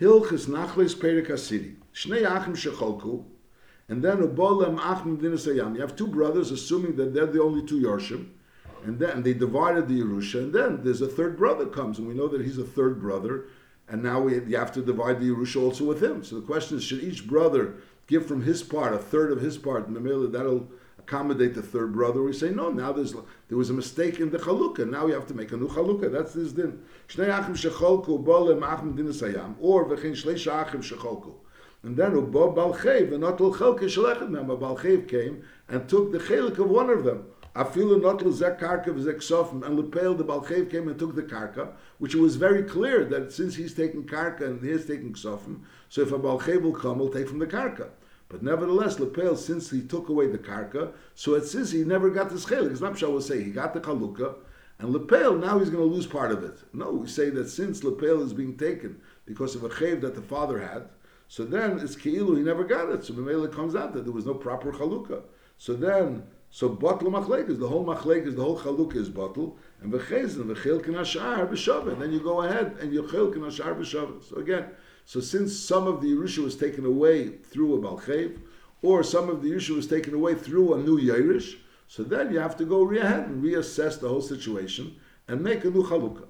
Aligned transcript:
Hilchis 0.00 0.46
Nachles 0.46 0.94
Perik 0.94 1.28
Asiri. 1.28 1.76
Shnei 1.94 2.24
Achim 2.24 2.54
Shecholku. 2.54 3.24
And 3.88 4.02
then 4.02 4.18
Ubolem 4.18 4.78
Achim 4.78 5.18
Dinasayam. 5.18 5.74
You 5.74 5.80
have 5.80 5.96
two 5.96 6.06
brothers, 6.06 6.50
assuming 6.50 6.96
that 6.96 7.14
they're 7.14 7.26
the 7.26 7.42
only 7.42 7.64
two 7.64 7.80
Yorshim. 7.80 8.28
And 8.84 8.98
then 8.98 9.22
they 9.22 9.32
divided 9.32 9.88
the 9.88 10.00
Yerusha. 10.00 10.40
And 10.40 10.52
then 10.52 10.84
there's 10.84 11.00
a 11.00 11.08
third 11.08 11.36
brother 11.36 11.66
comes, 11.66 11.98
and 11.98 12.06
we 12.06 12.14
know 12.14 12.28
that 12.28 12.42
he's 12.42 12.58
a 12.58 12.64
third 12.64 13.00
brother. 13.00 13.46
And 13.88 14.02
now 14.02 14.20
we, 14.20 14.34
you 14.44 14.56
have 14.56 14.72
to 14.72 14.82
divide 14.82 15.20
the 15.20 15.30
Yerusha 15.30 15.62
also 15.62 15.84
with 15.84 16.02
him. 16.02 16.22
So 16.24 16.36
the 16.36 16.46
question 16.46 16.76
is, 16.76 16.84
should 16.84 17.02
each 17.02 17.26
brother 17.26 17.76
give 18.06 18.26
from 18.26 18.42
his 18.42 18.62
part 18.62 18.92
a 18.92 18.98
third 18.98 19.32
of 19.32 19.40
his 19.40 19.56
part? 19.56 19.86
And 19.86 19.96
the 19.96 20.28
that'll 20.28 20.68
accommodate 20.98 21.54
the 21.54 21.62
third 21.62 21.92
brother. 21.92 22.22
We 22.22 22.32
say 22.32 22.50
no. 22.50 22.70
Now 22.70 22.92
there's 22.92 23.14
there 23.48 23.58
was 23.58 23.70
a 23.70 23.74
mistake 23.74 24.18
in 24.20 24.30
the 24.30 24.38
chalukah. 24.38 24.88
Now 24.88 25.06
we 25.06 25.12
have 25.12 25.26
to 25.28 25.34
make 25.34 25.52
a 25.52 25.56
new 25.56 25.68
chalukah. 25.68 26.10
That's 26.10 26.34
this 26.34 26.52
din. 26.52 26.82
Shnei 27.08 27.28
achim 27.28 27.54
shecholku 27.54 28.24
bole 28.24 28.54
ma'achim 28.54 28.96
din 28.96 29.06
sayam 29.08 29.54
or 29.60 29.84
v'chin 29.86 30.12
shleish 30.12 30.50
achim 30.50 30.82
shecholku. 30.82 31.34
And 31.82 31.96
then 31.96 32.12
ubo 32.12 32.54
balchev 32.54 33.12
and 33.12 33.20
not 33.20 33.38
chelke 33.38 33.80
shalechet 33.80 34.30
mem. 34.30 34.46
Balchev 34.46 35.08
came 35.08 35.44
and 35.68 35.88
took 35.88 36.12
the 36.12 36.18
chelik 36.18 36.58
of 36.58 36.70
one 36.70 36.90
of 36.90 37.04
them. 37.04 37.26
Afilu 37.54 38.02
not 38.02 38.18
lezek 38.18 38.58
karka 38.58 38.88
v'zek 38.88 39.18
sofim 39.18 39.64
and 39.64 39.78
lepel 39.78 40.14
the 40.14 40.24
balchev 40.24 40.70
came 40.70 40.88
and 40.88 40.98
took 40.98 41.14
the 41.14 41.22
karka, 41.22 41.72
which 41.98 42.14
was 42.14 42.36
very 42.36 42.62
clear 42.62 43.04
that 43.04 43.32
since 43.32 43.54
he's 43.54 43.72
taking 43.72 44.04
karka 44.04 44.42
and 44.42 44.62
he's 44.62 44.86
taking 44.86 45.14
sofim, 45.14 45.60
so 45.88 46.02
if 46.02 46.12
a 46.12 46.18
balchev 46.18 46.62
will 46.62 46.72
come, 46.72 46.98
he'll 46.98 47.08
take 47.08 47.28
from 47.28 47.38
the 47.38 47.46
karka. 47.46 47.88
But 48.28 48.42
nevertheless, 48.42 48.98
Lepel, 48.98 49.36
since 49.36 49.70
he 49.70 49.82
took 49.82 50.08
away 50.08 50.26
the 50.26 50.38
karka, 50.38 50.92
so 51.14 51.34
it 51.34 51.46
says 51.46 51.70
he 51.70 51.84
never 51.84 52.10
got 52.10 52.30
the 52.30 52.36
chelik. 52.36 52.72
As 52.72 52.80
Namshal 52.80 53.12
will 53.12 53.20
say, 53.20 53.42
he 53.42 53.50
got 53.50 53.72
the 53.72 53.80
chalukah, 53.80 54.34
and 54.78 54.92
Lepel, 54.92 55.36
now 55.36 55.58
he's 55.58 55.70
going 55.70 55.88
to 55.88 55.94
lose 55.94 56.06
part 56.06 56.32
of 56.32 56.42
it. 56.42 56.58
No, 56.72 56.90
we 56.90 57.06
say 57.06 57.30
that 57.30 57.48
since 57.48 57.84
Lepel 57.84 58.22
is 58.22 58.32
being 58.32 58.56
taken 58.56 59.00
because 59.26 59.54
of 59.54 59.64
a 59.64 59.68
chev 59.68 60.00
that 60.00 60.14
the 60.14 60.22
father 60.22 60.60
had, 60.60 60.88
so 61.28 61.44
then 61.44 61.78
it's 61.78 61.96
Keilu, 61.96 62.36
he 62.36 62.42
never 62.42 62.64
got 62.64 62.90
it. 62.90 63.04
So 63.04 63.14
Mamela 63.14 63.52
comes 63.52 63.74
out 63.74 63.92
that 63.94 64.04
there 64.04 64.12
was 64.12 64.26
no 64.26 64.34
proper 64.34 64.72
chalukah. 64.72 65.22
So 65.58 65.74
then, 65.74 66.24
so 66.50 66.68
bottle 66.68 67.10
machlek 67.10 67.46
the 67.58 67.68
whole 67.68 67.84
machlek 67.84 68.26
is 68.26 68.34
the 68.34 68.42
whole 68.42 68.58
chalukah 68.58 68.96
is 68.96 69.08
bottle, 69.08 69.56
and 69.80 69.92
v'chezin, 69.92 70.44
v'chil 70.44 70.84
kin 70.84 70.96
ashar 70.96 71.46
b'shavet. 71.46 71.98
Then 71.98 72.12
you 72.12 72.20
go 72.20 72.42
ahead 72.42 72.76
and 72.80 72.92
you 72.92 73.08
chil 73.10 73.32
kin 73.32 73.44
ashar 73.44 73.74
b'shavet. 73.74 74.24
So 74.24 74.36
again, 74.36 74.66
so 75.06 75.20
since 75.20 75.56
some 75.56 75.86
of 75.86 76.02
the 76.02 76.08
Yerusha 76.08 76.42
was 76.42 76.56
taken 76.56 76.84
away 76.84 77.28
through 77.28 77.74
a 77.74 77.78
Balchev, 77.78 78.40
or 78.82 79.04
some 79.04 79.30
of 79.30 79.40
the 79.40 79.52
Yerusha 79.52 79.76
was 79.76 79.86
taken 79.86 80.12
away 80.14 80.34
through 80.34 80.74
a 80.74 80.78
new 80.78 81.00
Yerush, 81.00 81.58
so 81.86 82.02
then 82.02 82.32
you 82.32 82.40
have 82.40 82.56
to 82.56 82.64
go 82.64 82.90
ahead 82.90 83.28
and 83.28 83.42
reassess 83.42 84.00
the 84.00 84.08
whole 84.08 84.20
situation 84.20 84.96
and 85.28 85.40
make 85.40 85.64
a 85.64 85.70
new 85.70 85.84
Chalukah. 85.84 86.26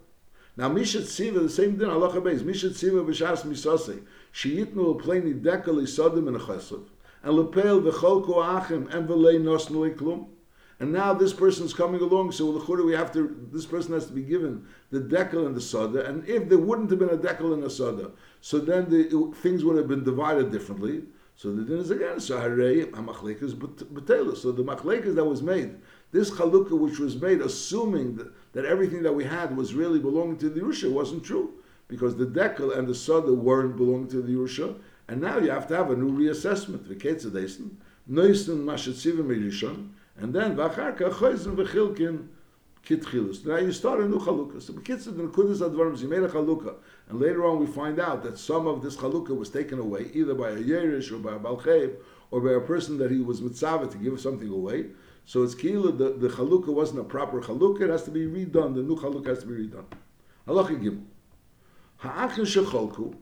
Now, 0.58 0.68
Mishat 0.68 1.06
Siva, 1.06 1.40
the 1.40 1.48
same 1.48 1.78
thing, 1.78 1.88
Allah 1.88 2.20
Beis, 2.20 2.42
Mishat 2.42 2.74
Siva 2.74 3.02
b'shas 3.02 3.44
misase, 3.44 4.02
sheyitnu 4.34 4.76
l'pleni 4.76 5.40
dekel 5.40 5.80
isodim 5.80 6.28
and 6.28 6.36
a 6.36 7.26
and 7.26 7.36
lepel 7.36 7.80
v'cholko 7.80 8.44
achim 8.44 8.88
and 8.88 9.08
v'lei 9.08 9.40
nosnu 9.40 9.94
klum. 9.96 10.26
And 10.78 10.92
now 10.92 11.14
this 11.14 11.32
person's 11.32 11.72
coming 11.72 12.02
along, 12.02 12.32
so 12.32 12.50
we 12.50 12.92
have 12.92 13.10
to. 13.12 13.34
This 13.50 13.64
person 13.64 13.94
has 13.94 14.06
to 14.08 14.12
be 14.12 14.22
given 14.22 14.66
the 14.90 15.00
dekel 15.00 15.46
and 15.46 15.54
the 15.54 15.60
soda. 15.60 16.04
And 16.06 16.28
if 16.28 16.50
there 16.50 16.58
wouldn't 16.58 16.90
have 16.90 16.98
been 16.98 17.08
a 17.08 17.16
dekel 17.16 17.54
and 17.54 17.64
a 17.64 17.70
soda, 17.70 18.10
so 18.42 18.58
then 18.58 18.90
the 18.90 19.32
things 19.36 19.64
would 19.64 19.78
have 19.78 19.88
been 19.88 20.04
divided 20.04 20.52
differently. 20.52 21.04
So 21.34 21.50
the 21.52 21.62
din 21.62 21.78
is 21.78 21.90
again. 21.90 22.20
So. 22.20 22.36
So 22.38 22.42
the 24.52 24.64
machlekas 24.64 25.14
that 25.14 25.24
was 25.24 25.42
made, 25.42 25.76
this 26.12 26.30
chalukah 26.30 26.78
which 26.78 26.98
was 26.98 27.20
made, 27.20 27.40
assuming 27.40 28.16
that, 28.16 28.32
that 28.52 28.64
everything 28.66 29.02
that 29.02 29.14
we 29.14 29.24
had 29.24 29.56
was 29.56 29.72
really 29.72 29.98
belonging 29.98 30.36
to 30.38 30.50
the 30.50 30.60
Yerusha, 30.60 30.90
wasn't 30.90 31.24
true 31.24 31.54
because 31.88 32.16
the 32.16 32.26
dekel 32.26 32.76
and 32.76 32.86
the 32.86 32.94
soda 32.94 33.32
weren't 33.32 33.76
belonging 33.76 34.08
to 34.08 34.20
the 34.20 34.32
Yerusha. 34.32 34.76
And 35.08 35.22
now 35.22 35.38
you 35.38 35.50
have 35.50 35.68
to 35.68 35.76
have 35.76 35.90
a 35.90 35.96
new 35.96 36.10
reassessment. 36.10 36.86
And 40.18 40.34
then 40.34 40.56
v'acharka 40.56 41.10
choizim 41.10 41.56
v'chilkin 41.56 42.28
kitchilus. 42.84 43.44
Now 43.44 43.56
you 43.56 43.72
start 43.72 44.00
a 44.00 44.08
new 44.08 44.18
chalukah. 44.18 44.62
So 44.62 44.72
b'kitzah 44.72 45.16
the 45.16 45.24
nekudas 45.24 45.58
advarim 45.58 46.00
you 46.00 46.08
made 46.08 46.22
a 46.22 46.28
chalukah, 46.28 46.76
and 47.08 47.20
later 47.20 47.44
on 47.44 47.58
we 47.58 47.66
find 47.66 48.00
out 48.00 48.22
that 48.22 48.38
some 48.38 48.66
of 48.66 48.82
this 48.82 48.96
chalukah 48.96 49.36
was 49.36 49.50
taken 49.50 49.78
away 49.78 50.10
either 50.14 50.34
by 50.34 50.50
a 50.50 50.56
yerish 50.56 51.12
or 51.12 51.18
by 51.18 51.34
a 51.34 51.38
balchev 51.38 51.96
or 52.30 52.40
by 52.40 52.52
a 52.52 52.60
person 52.60 52.96
that 52.98 53.10
he 53.10 53.20
was 53.20 53.40
mitzvah 53.42 53.88
to 53.88 53.98
give 53.98 54.18
something 54.20 54.48
away. 54.48 54.86
So 55.24 55.42
it's 55.42 55.54
kila 55.54 55.92
the, 55.92 56.10
the 56.10 56.28
chalukah 56.28 56.68
wasn't 56.68 57.00
a 57.00 57.04
proper 57.04 57.40
chalukah. 57.42 57.82
It 57.82 57.90
has 57.90 58.04
to 58.04 58.10
be 58.10 58.26
redone. 58.26 58.74
The 58.74 58.82
new 58.82 58.96
chalukah 58.96 59.26
has 59.26 59.40
to 59.40 59.46
be 59.46 59.66
redone. 59.66 59.86
Halacha 60.46 60.80
gimel. 60.80 61.04
Ha'achin 61.98 62.46
shecholku. 62.46 63.14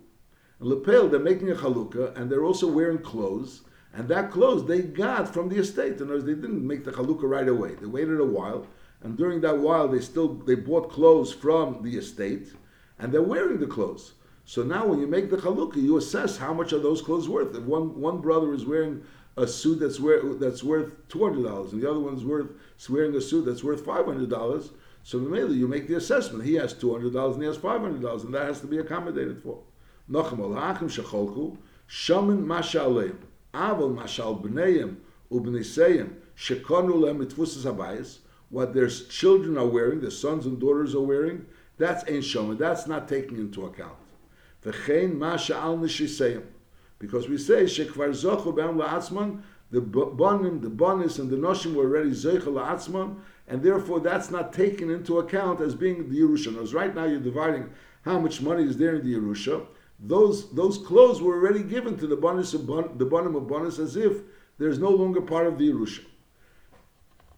Lepel, 0.61 1.09
they're 1.09 1.21
making 1.21 1.51
a 1.51 1.55
chalukah 1.55 2.17
and 2.17 2.31
they're 2.31 2.45
also 2.45 2.69
wearing 2.69 2.99
clothes. 2.99 3.63
And 3.97 4.09
that 4.09 4.33
clothes 4.33 4.67
they 4.67 4.83
got 4.83 5.33
from 5.33 5.49
the 5.49 5.59
estate. 5.59 5.97
In 5.97 6.03
other 6.03 6.15
words, 6.15 6.25
they 6.25 6.35
didn't 6.35 6.67
make 6.67 6.85
the 6.85 6.91
chalukah 6.91 7.31
right 7.31 7.49
away. 7.49 7.75
They 7.77 7.87
waited 7.87 8.19
a 8.19 8.25
while, 8.25 8.67
and 9.03 9.17
during 9.17 9.41
that 9.43 9.59
while 9.59 9.87
they 9.87 10.01
still 10.01 10.35
they 10.35 10.57
bought 10.57 10.91
clothes 10.91 11.33
from 11.33 11.81
the 11.83 11.97
estate, 11.97 12.53
and 12.99 13.13
they're 13.13 13.23
wearing 13.23 13.61
the 13.61 13.69
clothes. 13.69 14.15
So 14.45 14.63
now 14.63 14.85
when 14.87 14.99
you 14.99 15.07
make 15.07 15.31
the 15.31 15.37
chalukah, 15.37 15.77
you 15.77 15.97
assess 15.97 16.37
how 16.37 16.53
much 16.53 16.73
are 16.73 16.81
those 16.81 17.03
clothes 17.03 17.29
worth. 17.29 17.55
If 17.55 17.63
one, 17.63 18.01
one 18.01 18.21
brother 18.21 18.53
is 18.53 18.67
wearing 18.67 19.03
a 19.37 19.47
suit 19.47 19.81
that's, 19.81 19.99
wear, 19.99 20.23
that's 20.35 20.63
worth 20.63 20.93
two 21.09 21.25
hundred 21.25 21.45
dollars, 21.45 21.73
and 21.73 21.81
the 21.81 21.89
other 21.91 22.01
one's 22.01 22.25
worth 22.25 22.51
wearing 22.89 23.15
a 23.15 23.21
suit 23.21 23.45
that's 23.47 23.65
worth 23.65 23.85
five 23.85 24.07
hundred 24.07 24.29
dollars, 24.29 24.73
so 25.03 25.19
immediately 25.19 25.57
you 25.57 25.69
make 25.69 25.87
the 25.87 25.97
assessment. 25.97 26.45
He 26.45 26.55
has 26.55 26.73
two 26.73 26.93
hundred 26.93 27.13
dollars 27.13 27.35
and 27.35 27.43
he 27.43 27.49
has 27.49 27.57
five 27.57 27.81
hundred 27.81 28.03
dollars, 28.03 28.25
and 28.25 28.35
that 28.35 28.47
has 28.47 28.61
to 28.61 28.67
be 28.67 28.79
accommodated 28.79 29.41
for. 29.41 29.61
Shecholku 30.11 31.57
shaman 31.87 32.47
mashalem. 32.47 33.19
Aval 33.55 33.97
mashal 33.97 34.43
b'neiim 34.43 34.97
ub'niseyim 35.31 36.11
shekonu 36.37 36.95
lehem 36.95 37.25
habayis, 37.25 38.19
what 38.51 38.75
their 38.75 38.89
children 38.89 39.57
are 39.57 39.67
wearing, 39.67 40.01
their 40.01 40.11
sons 40.11 40.47
and 40.47 40.61
daughters 40.61 40.95
are 40.95 41.01
wearing, 41.01 41.47
that's 41.79 42.05
ain't 42.09 42.25
shomer. 42.25 42.57
That's 42.57 42.87
not 42.87 43.09
taken 43.09 43.37
into 43.37 43.67
account. 43.67 43.97
V'chein 44.65 45.17
ma 45.17 45.37
sha'al 45.37 45.79
nishiseyim. 45.79 46.43
Because 46.99 47.29
we 47.29 47.37
say, 47.39 47.65
shekvar 47.65 48.11
zochu 48.11 48.55
be'am 48.55 48.79
la'atzman, 48.79 49.43
the 49.71 49.81
bonim, 49.81 50.63
the 50.63 50.71
bonis, 50.71 51.19
and 51.19 51.29
the 51.31 51.37
noshim 51.37 51.75
were 51.75 51.85
already 51.85 52.11
zeicha 52.11 52.45
la'atzman, 52.45 53.17
and 53.49 53.63
therefore 53.63 54.01
that's 54.01 54.31
not 54.31 54.53
taken 54.53 54.89
into 54.91 55.19
account 55.19 55.61
as 55.61 55.75
being 55.75 56.09
the 56.09 56.21
Yerusha. 56.21 56.53
Because 56.53 56.73
right 56.73 56.95
now 56.95 57.05
you're 57.05 57.19
dividing 57.19 57.71
how 58.03 58.19
much 58.21 58.41
money 58.41 58.65
is 58.65 58.77
there 58.77 58.97
in 58.97 59.05
the 59.05 59.15
Yerusha, 59.19 59.67
those 60.07 60.51
those 60.51 60.79
clothes 60.79 61.23
were 61.23 61.35
already 61.35 61.63
given 61.63 61.97
to 61.97 62.07
the 62.07 62.17
bonus 62.17 62.53
the 62.53 62.59
bottom 62.59 63.35
of 63.35 63.49
bonus 63.49 63.79
as 63.79 63.97
if 63.97 64.19
there's 64.59 64.79
no 64.79 64.91
longer 64.91 65.23
part 65.23 65.47
of 65.47 65.59
the 65.59 65.71
Yerusha. 65.71 66.05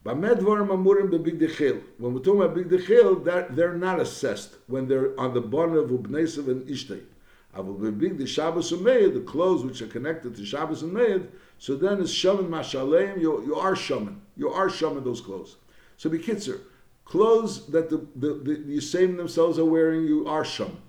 When 0.03 0.21
we're 0.21 0.37
talking 0.37 0.61
about 0.61 2.55
big 2.55 2.69
dechil, 2.69 3.25
they're, 3.57 3.75
not 3.75 3.99
assessed 3.99 4.57
when 4.69 4.87
they're 4.87 5.19
on 5.19 5.35
the 5.35 5.41
bottom 5.41 5.77
of 5.77 5.91
Ubnesev 5.91 6.47
and 6.47 6.63
Ishtay. 6.69 7.03
Big 7.99 8.19
the 8.19 8.27
Shabbos 8.27 8.71
and 8.71 8.85
the 8.85 9.25
clothes 9.27 9.65
which 9.65 9.83
are 9.83 9.89
connected 9.89 10.37
to 10.37 10.45
Shabbos 10.45 10.83
and 10.83 10.93
Meid, 10.93 11.29
so 11.59 11.75
then 11.75 12.01
it's 12.01 12.13
Shaman 12.13 12.47
Mashaleim, 12.49 13.21
you, 13.21 13.45
you 13.47 13.57
are 13.57 13.75
Shaman. 13.75 14.21
You 14.37 14.51
are 14.51 14.71
Shaman 14.71 15.03
those 15.03 15.21
clothes. 15.21 15.57
So 15.97 16.09
be 16.09 16.19
kitzer, 16.19 16.61
clothes 17.05 17.67
that 17.67 17.91
the, 17.91 18.07
the, 18.15 18.35
the, 18.35 18.79
the 18.79 19.07
themselves 19.07 19.59
are 19.59 19.65
wearing, 19.65 20.05
you 20.05 20.29
are 20.29 20.45
Shaman 20.45 20.83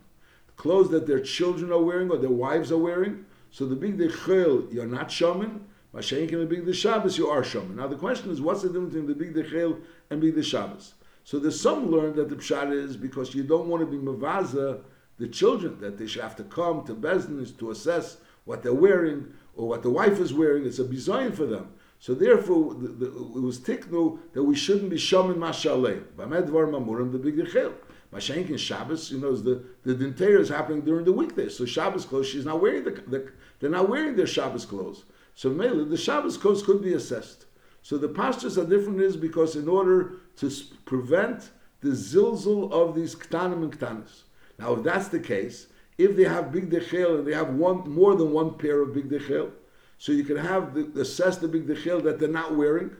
clothes 0.57 0.89
that 0.89 1.07
their 1.07 1.19
children 1.19 1.71
are 1.71 1.81
wearing 1.81 2.11
or 2.11 2.17
their 2.17 2.29
wives 2.29 2.71
are 2.71 2.77
wearing. 2.77 3.25
So 3.51 3.65
the 3.65 3.75
big 3.75 3.97
dechel, 3.97 4.71
you're 4.73 4.85
not 4.85 5.09
shaman. 5.09 5.65
Mashenk 5.93 6.33
and 6.33 6.41
the 6.41 6.45
big 6.45 6.65
the 6.65 6.73
Shabbos, 6.73 7.17
you 7.17 7.29
are 7.29 7.43
shaman. 7.43 7.77
Now 7.77 7.87
the 7.87 7.95
question 7.95 8.29
is, 8.29 8.41
what's 8.41 8.61
the 8.61 8.67
difference 8.67 8.93
between 8.93 9.07
the 9.07 9.15
big 9.15 9.33
dechel 9.33 9.79
and 10.09 10.19
big 10.19 10.35
the 10.35 10.43
Shabbos? 10.43 10.93
So 11.23 11.39
there's 11.39 11.59
some 11.59 11.89
learn 11.89 12.15
that 12.17 12.29
the 12.29 12.35
pshat 12.35 12.71
is 12.71 12.97
because 12.97 13.33
you 13.33 13.43
don't 13.43 13.67
want 13.67 13.81
to 13.81 13.87
be 13.87 13.97
mavaza 13.97 14.81
the 15.17 15.27
children 15.27 15.79
that 15.79 15.97
they 15.97 16.07
should 16.07 16.21
have 16.21 16.35
to 16.35 16.43
come 16.43 16.85
to 16.85 16.93
business 16.93 17.51
to 17.51 17.71
assess 17.71 18.17
what 18.45 18.63
they're 18.63 18.73
wearing 18.73 19.33
or 19.55 19.67
what 19.67 19.83
the 19.83 19.89
wife 19.89 20.19
is 20.19 20.33
wearing. 20.33 20.65
It's 20.65 20.79
a 20.79 20.85
bizayin 20.85 21.35
for 21.35 21.45
them. 21.45 21.73
So 21.99 22.13
therefore, 22.13 22.75
the, 22.75 22.87
the, 22.89 23.07
it 23.07 23.41
was 23.41 23.59
tiknu 23.59 24.19
that 24.33 24.43
we 24.43 24.55
shouldn't 24.55 24.89
be 24.89 24.97
shaman 24.97 25.35
mashaleh. 25.37 26.03
Bamedvar 26.15 26.69
mamurim 26.69 27.11
the 27.11 27.17
big 27.17 27.37
dechel. 27.37 27.73
Mashenk 28.13 28.49
in 28.49 28.57
Shabbos, 28.57 29.11
you 29.11 29.19
know, 29.19 29.35
the 29.35 29.63
the 29.83 29.93
dinteira 29.93 30.39
is 30.39 30.49
happening 30.49 30.81
during 30.81 31.03
the 31.03 31.11
weekdays. 31.11 31.57
So 31.57 31.65
Shabbos 31.65 32.05
clothes, 32.05 32.27
she's 32.27 32.45
not 32.45 32.61
wearing 32.61 32.85
the, 32.85 32.91
the 32.91 33.31
they're 33.59 33.69
not 33.69 33.89
wearing 33.89 34.15
their 34.15 34.27
Shabbos 34.27 34.65
clothes. 34.65 35.03
So 35.35 35.49
mainly 35.49 35.83
the 35.85 35.97
Shabbos 35.97 36.37
clothes 36.37 36.63
could 36.63 36.81
be 36.81 36.93
assessed. 36.93 37.45
So 37.81 37.97
the 37.97 38.09
pastures 38.09 38.57
are 38.57 38.65
different 38.65 39.01
is 39.01 39.17
because 39.17 39.55
in 39.55 39.67
order 39.67 40.15
to 40.37 40.51
prevent 40.85 41.51
the 41.81 41.89
zilzul 41.89 42.71
of 42.71 42.95
these 42.95 43.15
ktanim 43.15 43.63
and 43.63 43.77
ktanis. 43.77 44.23
Now, 44.59 44.73
if 44.73 44.83
that's 44.83 45.09
the 45.09 45.19
case, 45.19 45.67
if 45.97 46.15
they 46.15 46.23
have 46.23 46.51
big 46.51 46.69
dechel 46.69 47.19
and 47.19 47.27
they 47.27 47.33
have 47.33 47.53
one 47.53 47.89
more 47.89 48.15
than 48.15 48.31
one 48.31 48.57
pair 48.57 48.81
of 48.81 48.93
big 48.93 49.09
dechel, 49.09 49.51
so 49.97 50.11
you 50.11 50.23
can 50.23 50.37
have 50.37 50.73
the, 50.73 51.01
assess 51.01 51.37
the 51.37 51.47
big 51.47 51.67
dechel 51.67 52.03
that 52.03 52.19
they're 52.19 52.29
not 52.29 52.55
wearing. 52.55 52.91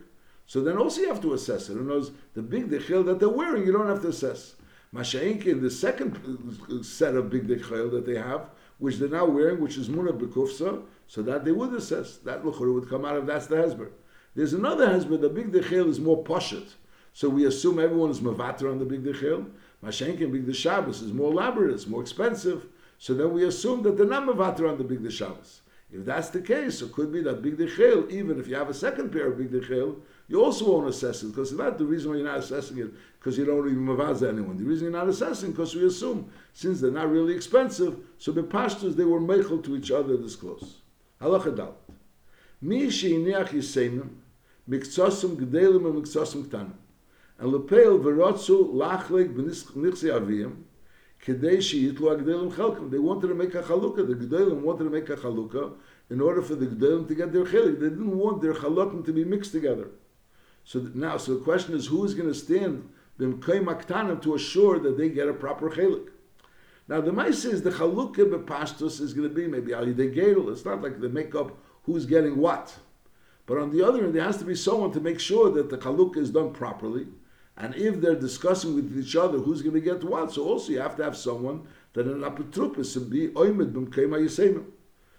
So 0.46 0.62
then 0.62 0.78
also 0.78 1.02
you 1.02 1.08
have 1.08 1.20
to 1.22 1.34
assess 1.34 1.68
it. 1.68 1.74
Other 1.74 1.84
words, 1.84 2.10
the 2.34 2.42
big 2.42 2.70
dechel 2.70 3.04
that 3.06 3.20
they're 3.20 3.28
wearing, 3.28 3.66
you 3.66 3.72
don't 3.72 3.86
have 3.86 4.02
to 4.02 4.08
assess. 4.08 4.54
Masha'inkin, 4.94 5.60
the 5.60 5.70
second 5.70 6.84
set 6.84 7.14
of 7.14 7.28
big 7.28 7.46
dechayil 7.46 7.90
that 7.90 8.06
they 8.06 8.16
have, 8.16 8.48
which 8.78 8.96
they're 8.96 9.08
now 9.08 9.26
wearing, 9.26 9.60
which 9.60 9.76
is 9.76 9.88
Muna 9.88 10.18
Bekufsa, 10.18 10.82
so 11.06 11.22
that 11.22 11.44
they 11.44 11.52
would 11.52 11.74
assess. 11.74 12.16
That 12.18 12.42
Luchur 12.42 12.72
would 12.72 12.88
come 12.88 13.04
out 13.04 13.16
of 13.16 13.26
that's 13.26 13.46
the 13.46 13.56
Hezber. 13.56 13.90
There's 14.34 14.54
another 14.54 14.86
Hezber, 14.86 15.20
the 15.20 15.28
Big 15.28 15.52
Dechel 15.52 15.88
is 15.88 16.00
more 16.00 16.24
Poshet. 16.24 16.74
So 17.12 17.28
we 17.28 17.44
assume 17.44 17.78
everyone 17.78 18.10
is 18.10 18.20
Mavatar 18.20 18.70
on 18.70 18.78
the 18.78 18.84
Big 18.84 19.04
Dechel. 19.04 19.50
Mashenkin 19.84 20.32
Big 20.32 20.54
Shabbos 20.54 21.02
is 21.02 21.12
more 21.12 21.32
elaborate, 21.32 21.74
it's 21.74 21.86
more 21.86 22.00
expensive. 22.00 22.66
So 22.98 23.14
then 23.14 23.32
we 23.32 23.44
assume 23.44 23.82
that 23.82 23.96
they're 23.96 24.06
not 24.06 24.26
Mavatar 24.26 24.70
on 24.70 24.78
the 24.78 24.84
Big 24.84 25.10
Shabbos. 25.10 25.60
If 25.90 26.04
that's 26.04 26.28
the 26.28 26.42
case, 26.42 26.82
it 26.82 26.92
could 26.92 27.10
be 27.10 27.22
that 27.22 27.40
Big 27.40 27.56
Dechel, 27.56 28.10
even 28.10 28.38
if 28.38 28.46
you 28.46 28.56
have 28.56 28.68
a 28.68 28.74
second 28.74 29.10
pair 29.10 29.32
of 29.32 29.38
Big 29.38 29.50
Dechel, 29.50 29.96
you 30.28 30.44
also 30.44 30.70
won't 30.70 30.88
assess 30.88 31.22
it 31.22 31.28
because 31.28 31.56
that's 31.56 31.78
the 31.78 31.86
reason 31.86 32.10
why 32.10 32.16
you're 32.18 32.26
not 32.26 32.40
assessing 32.40 32.78
it 32.78 32.90
because 33.18 33.38
you 33.38 33.46
don't 33.46 33.66
even 33.66 33.86
mavaza 33.86 34.28
anyone. 34.28 34.58
The 34.58 34.64
reason 34.64 34.84
you're 34.84 34.98
not 34.98 35.08
assessing 35.08 35.52
because 35.52 35.74
we 35.74 35.86
assume 35.86 36.30
since 36.52 36.82
they're 36.82 36.90
not 36.90 37.10
really 37.10 37.34
expensive, 37.34 37.96
so 38.18 38.32
the 38.32 38.42
pastors 38.42 38.96
they 38.96 39.04
were 39.04 39.20
meichel 39.20 39.64
to 39.64 39.76
each 39.76 39.90
other 39.90 40.18
this 40.18 40.36
close. 40.36 40.82
Halacha 41.22 41.56
dal. 41.56 41.76
Mi 42.60 42.88
sheiniach 42.88 43.48
yiseimim 43.48 44.10
miktsosum 44.68 45.36
gdelim 45.36 45.86
and 45.86 46.04
miktsosum 46.04 46.44
ktanim. 46.44 46.74
And 47.38 47.50
lepeil 47.50 47.98
verotzu 47.98 48.74
lachleg 48.74 49.34
b'nichsi 49.34 50.10
aviyim 50.10 50.54
They 51.26 51.34
wanted 51.34 53.28
to 53.28 53.34
make 53.34 53.54
a 53.54 53.62
chalukah. 53.62 54.06
The 54.06 54.14
gdelim 54.14 54.60
wanted 54.60 54.84
to 54.84 54.90
make 54.90 55.08
a 55.08 55.16
chalukah 55.16 55.74
in 56.10 56.20
order 56.20 56.42
for 56.42 56.54
the 56.54 56.66
gdelim 56.66 57.08
to 57.08 57.14
get 57.14 57.32
their 57.32 57.44
chelik. 57.44 57.80
They 57.80 57.88
didn't 57.88 58.16
want 58.16 58.40
their 58.40 58.54
chalukim 58.54 59.04
to 59.04 59.12
be 59.12 59.24
mixed 59.24 59.52
together. 59.52 59.88
So 60.64 60.80
now, 60.94 61.16
so 61.16 61.34
the 61.34 61.40
question 61.44 61.74
is, 61.74 61.86
who 61.86 62.04
is 62.04 62.14
going 62.14 62.28
to 62.28 62.34
stand 62.34 62.88
them 63.18 63.40
to 63.40 64.34
assure 64.34 64.78
that 64.78 64.96
they 64.96 65.08
get 65.08 65.28
a 65.28 65.34
proper 65.34 65.70
chelik? 65.70 66.08
Now 66.86 67.00
the 67.02 67.12
mice 67.12 67.44
is 67.44 67.62
the 67.62 67.70
chalukah 67.70 68.30
bepastos 68.30 69.00
is 69.00 69.12
going 69.12 69.28
to 69.28 69.34
be 69.34 69.46
maybe 69.46 69.74
ali 69.74 69.92
de 69.92 70.08
It's 70.50 70.64
not 70.64 70.82
like 70.82 71.00
they 71.00 71.08
make 71.08 71.34
up 71.34 71.58
who's 71.82 72.06
getting 72.06 72.36
what. 72.36 72.74
But 73.44 73.58
on 73.58 73.70
the 73.70 73.82
other 73.82 74.02
hand, 74.02 74.14
there 74.14 74.24
has 74.24 74.38
to 74.38 74.44
be 74.44 74.54
someone 74.54 74.92
to 74.92 75.00
make 75.00 75.20
sure 75.20 75.50
that 75.50 75.68
the 75.68 75.78
chalukah 75.78 76.18
is 76.18 76.30
done 76.30 76.52
properly. 76.52 77.08
And 77.60 77.74
if 77.74 78.00
they're 78.00 78.14
discussing 78.14 78.76
with 78.76 78.96
each 78.96 79.16
other 79.16 79.38
who's 79.38 79.62
going 79.62 79.74
to 79.74 79.80
get 79.80 80.04
what, 80.04 80.32
so 80.32 80.44
also 80.44 80.70
you 80.70 80.80
have 80.80 80.96
to 80.96 81.02
have 81.02 81.16
someone 81.16 81.66
that 81.92 82.06
an 82.06 82.20
apotropos 82.20 82.96
and 82.96 83.10
be 83.10 83.28
oimed 83.30 83.72
b'mkeima 83.72 84.20
yisemim. 84.20 84.64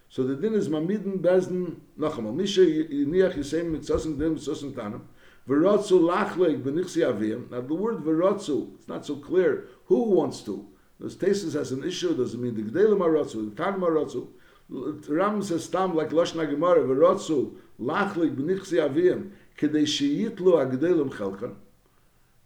So 0.07 0.23
the 0.23 0.37
din 0.37 0.53
is 0.53 0.69
mamidin 0.69 1.19
bezin 1.19 1.81
nachamal 1.99 2.33
misha 2.33 2.61
yiniach 2.61 3.35
yisemim 3.35 3.77
mitzosim 3.77 4.17
dem 4.17 4.37
mitzosim 4.37 4.71
tanim. 4.71 5.01
Verotzu 5.49 5.99
lachleg 5.99 6.63
benichsi 6.63 7.03
avim. 7.03 7.51
Now 7.51 7.59
the 7.59 7.73
word 7.73 7.97
verotzu, 8.05 8.73
it's 8.75 8.87
not 8.87 9.05
so 9.05 9.17
clear 9.17 9.67
who 9.87 10.03
wants 10.03 10.39
to. 10.43 10.65
This 10.97 11.15
tesis 11.15 11.55
has 11.55 11.73
an 11.73 11.83
issue. 11.83 12.15
Does 12.15 12.33
it 12.35 12.39
mean 12.39 12.55
the 12.55 12.61
gdelim 12.61 12.99
arotzu, 12.99 13.53
the 13.53 13.61
tanim 13.61 13.81
arotzu? 13.81 14.29
Ram 15.09 15.41
says 15.41 15.67
tam 15.67 15.93
like 15.93 16.11
Lashna 16.11 16.49
Gemara 16.49 16.83
verotzu 16.83 17.57
lachleg 17.81 18.33
benichsi 18.37 18.79
avim 18.79 19.31
kedei 19.57 19.83
sheyitlu 19.83 20.53
agdelim 20.55 21.11
chelkan. 21.11 21.55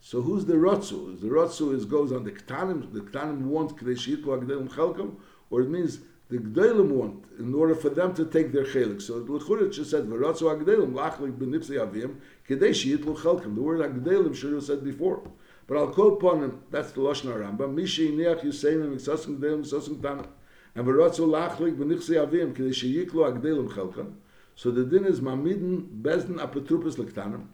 So 0.05 0.21
who's 0.21 0.43
the 0.43 0.55
rotzu? 0.55 1.21
The 1.21 1.29
rotzu 1.29 1.73
is 1.73 1.85
goes 1.85 2.11
on 2.11 2.25
the 2.25 2.31
ktanim. 2.31 2.91
The 2.91 2.99
ktanim 2.99 3.43
want 3.43 3.77
kedei 3.77 3.95
sheyitlu 3.95 4.37
agdelim 4.37 4.69
chelkan, 4.69 5.15
or 5.49 5.61
it 5.61 5.69
means 5.69 5.99
the 6.27 6.39
Gdelim 6.39 6.89
want 6.89 7.23
in 7.39 7.53
order 7.53 7.73
for 7.73 7.89
them 7.89 8.13
to 8.15 8.25
take 8.25 8.51
their 8.51 8.65
chelik. 8.65 9.01
So 9.01 9.21
the 9.21 9.31
Lechurit 9.31 9.71
just 9.71 9.91
said, 9.91 10.05
"V'ratzu 10.05 10.43
Agdelim 10.53 10.91
lachlik 10.91 11.37
b'nipsei 11.37 11.77
avim 11.79 12.15
kedei 12.45 12.71
sheyitlu. 12.71 13.55
The 13.55 13.61
word 13.61 13.79
Agdelim 13.79 14.35
should 14.35 14.51
have 14.51 14.63
said 14.63 14.83
before. 14.83 15.23
But 15.67 15.77
I'll 15.77 15.87
quote 15.87 16.21
upon 16.21 16.43
him. 16.43 16.63
That's 16.69 16.91
the 16.91 16.99
lashon 16.99 17.33
Rambam. 17.33 17.73
Mishi 17.73 18.11
niach 18.11 18.41
yisayim 18.41 18.93
miksasim 18.93 19.39
gdelim 19.39 19.63
misasim 19.63 20.01
tana. 20.01 20.27
And 20.75 20.85
v'ratzu 20.85 21.27
lachlik 21.27 21.77
b'nipsei 21.77 22.17
avim 22.25 22.53
kedei 22.53 22.73
sheyitlu 22.73 23.31
Agdelim 23.31 23.69
chelkim. 23.69 24.15
So 24.57 24.69
the 24.69 24.83
din 24.83 25.05
is 25.05 25.21
mamidin 25.21 26.01
bezin 26.01 26.39
apotropos 26.39 26.97
lektanim. 26.97 27.45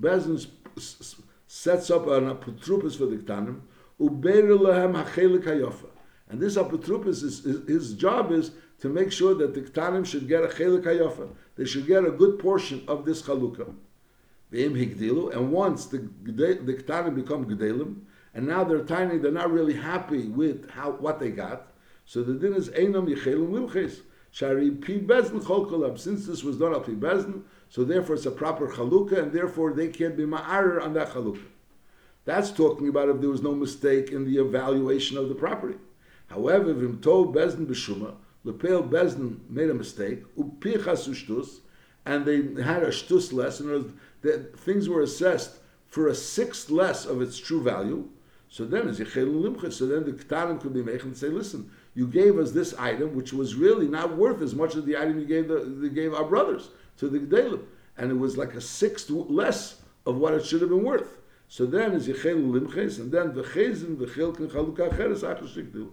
Bezin 0.00 0.46
sets 1.46 1.90
up 1.90 2.06
an 2.06 2.34
apotropos 2.34 2.96
for 2.96 3.06
the 3.06 3.16
ktanim. 3.16 3.60
Ubeir 4.00 4.58
lehem 4.58 4.94
hachelik 4.94 5.44
hayofa. 5.44 5.88
And 6.28 6.40
this 6.40 6.56
apotropos, 6.56 7.22
is, 7.22 7.44
his 7.68 7.94
job 7.94 8.32
is 8.32 8.50
to 8.80 8.88
make 8.88 9.12
sure 9.12 9.34
that 9.34 9.54
the 9.54 9.60
Ktanim 9.60 10.04
should 10.04 10.28
get 10.28 10.42
a 10.42 10.48
chelik 10.48 10.82
hayofa. 10.82 11.30
They 11.56 11.64
should 11.64 11.86
get 11.86 12.04
a 12.04 12.10
good 12.10 12.38
portion 12.38 12.84
of 12.88 13.04
this 13.04 13.22
chalukah. 13.22 13.74
And 14.52 15.52
once 15.52 15.86
the, 15.86 16.08
the 16.24 16.74
Ktanim 16.74 17.14
become 17.14 17.46
Gdelim, 17.46 18.00
and 18.34 18.46
now 18.46 18.64
they're 18.64 18.84
tiny, 18.84 19.18
they're 19.18 19.32
not 19.32 19.50
really 19.50 19.74
happy 19.74 20.28
with 20.28 20.70
how 20.70 20.92
what 20.92 21.18
they 21.18 21.30
got. 21.30 21.72
So 22.04 22.22
the 22.22 22.34
din 22.34 22.54
is 22.54 22.68
Einam 22.70 23.08
Yechelim 23.08 23.50
Limches. 23.50 24.00
Shari 24.30 24.70
Pi 24.70 24.98
Bezin 24.98 25.98
Since 25.98 26.26
this 26.26 26.44
was 26.44 26.58
done 26.58 26.74
at 26.74 26.84
Pi 26.84 26.92
so 27.68 27.84
therefore 27.84 28.16
it's 28.16 28.26
a 28.26 28.30
proper 28.30 28.68
chalukah, 28.68 29.22
and 29.22 29.32
therefore 29.32 29.72
they 29.72 29.88
can't 29.88 30.16
be 30.16 30.24
ma'arer 30.24 30.82
on 30.82 30.92
that 30.94 31.10
chalukah. 31.10 31.42
That's 32.24 32.50
talking 32.50 32.88
about 32.88 33.08
if 33.08 33.20
there 33.20 33.30
was 33.30 33.42
no 33.42 33.54
mistake 33.54 34.10
in 34.10 34.24
the 34.24 34.40
evaluation 34.40 35.16
of 35.16 35.28
the 35.28 35.34
property. 35.34 35.78
However, 36.28 36.70
if 36.70 37.00
told 37.00 37.34
Bezdin 37.34 37.66
b'shuma, 37.66 38.14
Lepel 38.44 38.82
Bezdin 38.82 39.38
made 39.48 39.70
a 39.70 39.74
mistake, 39.74 40.24
upichas 40.36 41.08
ushtus, 41.08 41.60
and 42.04 42.24
they 42.24 42.62
had 42.62 42.82
a 42.82 42.88
shtus 42.88 43.32
less, 43.32 43.60
words, 43.60 43.92
that 44.22 44.58
things 44.58 44.88
were 44.88 45.02
assessed 45.02 45.56
for 45.86 46.08
a 46.08 46.14
sixth 46.14 46.70
less 46.70 47.06
of 47.06 47.22
its 47.22 47.38
true 47.38 47.62
value. 47.62 48.08
So 48.48 48.64
then, 48.64 48.88
as 48.88 48.98
so 48.98 49.04
then 49.04 50.04
the 50.04 50.12
Ketanim 50.12 50.60
could 50.60 50.72
be 50.72 50.82
made 50.82 51.02
and 51.02 51.16
say, 51.16 51.28
listen, 51.28 51.70
you 51.94 52.06
gave 52.06 52.38
us 52.38 52.52
this 52.52 52.74
item, 52.74 53.14
which 53.14 53.32
was 53.32 53.54
really 53.54 53.88
not 53.88 54.16
worth 54.16 54.40
as 54.40 54.54
much 54.54 54.76
as 54.76 54.84
the 54.84 54.96
item 54.96 55.18
you 55.18 55.26
gave 55.26 55.48
the, 55.48 55.60
they 55.60 55.88
gave 55.88 56.14
our 56.14 56.24
brothers 56.24 56.70
to 56.98 57.08
the 57.08 57.18
Gedalim. 57.18 57.64
And 57.96 58.10
it 58.10 58.18
was 58.18 58.36
like 58.36 58.54
a 58.54 58.60
sixth 58.60 59.10
less 59.10 59.82
of 60.04 60.18
what 60.18 60.34
it 60.34 60.44
should 60.44 60.60
have 60.60 60.70
been 60.70 60.84
worth. 60.84 61.18
So 61.48 61.64
then, 61.64 61.92
as 61.92 62.08
Yechel 62.08 62.50
Limches, 62.50 62.98
and 62.98 63.12
then 63.12 63.34
the 63.34 63.42
Chezin, 63.42 63.98
the 63.98 64.06
Chalukah 64.06 64.96
Cheres, 64.96 65.22
Achashik 65.22 65.88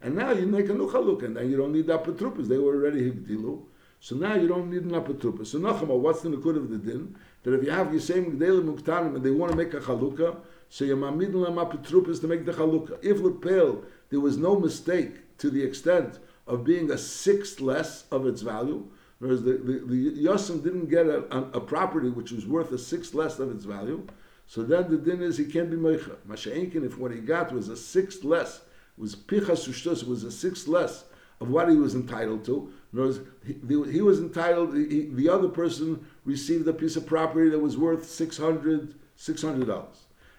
and 0.00 0.14
now 0.14 0.30
you 0.30 0.46
make 0.46 0.68
a 0.68 0.74
new 0.74 0.88
chaluk, 0.88 1.24
and 1.24 1.36
then 1.36 1.50
you 1.50 1.56
don't 1.56 1.72
need 1.72 1.86
the 1.86 1.98
apotropos. 1.98 2.46
They 2.46 2.58
were 2.58 2.76
already 2.76 3.10
higdilu. 3.10 3.64
So 4.00 4.14
now 4.14 4.36
you 4.36 4.46
don't 4.46 4.70
need 4.70 4.82
an 4.82 4.92
apotropos. 4.92 5.48
So 5.48 5.58
nachama, 5.58 5.98
what's 5.98 6.20
the 6.20 6.28
nikud 6.28 6.56
of 6.56 6.70
the 6.70 6.78
din? 6.78 7.16
That 7.42 7.54
if 7.54 7.64
you 7.64 7.70
have 7.70 7.88
Yisayim 7.88 8.38
Gdelim 8.38 8.78
Muktanim 8.78 9.16
and 9.16 9.24
they 9.24 9.32
want 9.32 9.52
to 9.52 9.58
make 9.58 9.74
a 9.74 9.80
chalukah, 9.80 10.36
so 10.68 10.84
you 10.84 10.94
mamid 10.94 11.34
lam 11.34 11.56
apotropos 11.56 12.20
to 12.20 12.28
make 12.28 12.44
the 12.44 12.52
chalukah. 12.52 12.98
If 13.02 13.20
lepel, 13.20 13.82
there 14.10 14.20
was 14.20 14.36
no 14.36 14.58
mistake 14.58 15.36
to 15.38 15.50
the 15.50 15.64
extent 15.64 16.20
of 16.46 16.62
being 16.62 16.90
a 16.92 16.98
sixth 16.98 17.60
less 17.60 18.04
of 18.12 18.24
its 18.24 18.42
value, 18.42 18.88
whereas 19.18 19.42
the, 19.42 19.52
the, 19.52 19.84
the 19.86 20.24
Yosim 20.24 20.62
didn't 20.62 20.86
get 20.86 21.06
a, 21.06 21.24
a, 21.34 21.42
a, 21.52 21.60
property 21.60 22.08
which 22.08 22.32
was 22.32 22.46
worth 22.46 22.72
a 22.72 22.78
sixth 22.78 23.14
less 23.14 23.38
of 23.38 23.50
its 23.50 23.64
value, 23.64 24.06
so 24.46 24.62
then 24.62 24.90
the 24.90 24.96
din 24.96 25.22
is 25.22 25.36
he 25.36 25.44
can't 25.44 25.70
be 25.70 25.76
meicha. 25.76 26.16
Masha'inkin, 26.28 26.84
if 26.84 26.98
what 26.98 27.12
he 27.12 27.18
got 27.18 27.52
was 27.52 27.68
a 27.68 27.76
sixth 27.76 28.24
less 28.24 28.62
was 28.96 29.14
pichas 29.14 29.68
ushtos, 29.68 30.06
was 30.06 30.24
a 30.24 30.30
sixth 30.32 30.66
less 30.66 31.04
of 31.40 31.50
what 31.50 31.68
he 31.68 31.76
was 31.76 31.94
entitled 31.94 32.44
to. 32.46 32.72
Words, 32.92 33.20
he, 33.46 33.54
he 33.66 34.00
was 34.00 34.18
entitled, 34.18 34.74
he, 34.74 35.08
the 35.12 35.28
other 35.28 35.48
person 35.48 36.04
received 36.24 36.66
a 36.66 36.72
piece 36.72 36.96
of 36.96 37.06
property 37.06 37.50
that 37.50 37.58
was 37.58 37.76
worth 37.76 38.04
$600, 38.04 38.94
$600. 39.18 39.86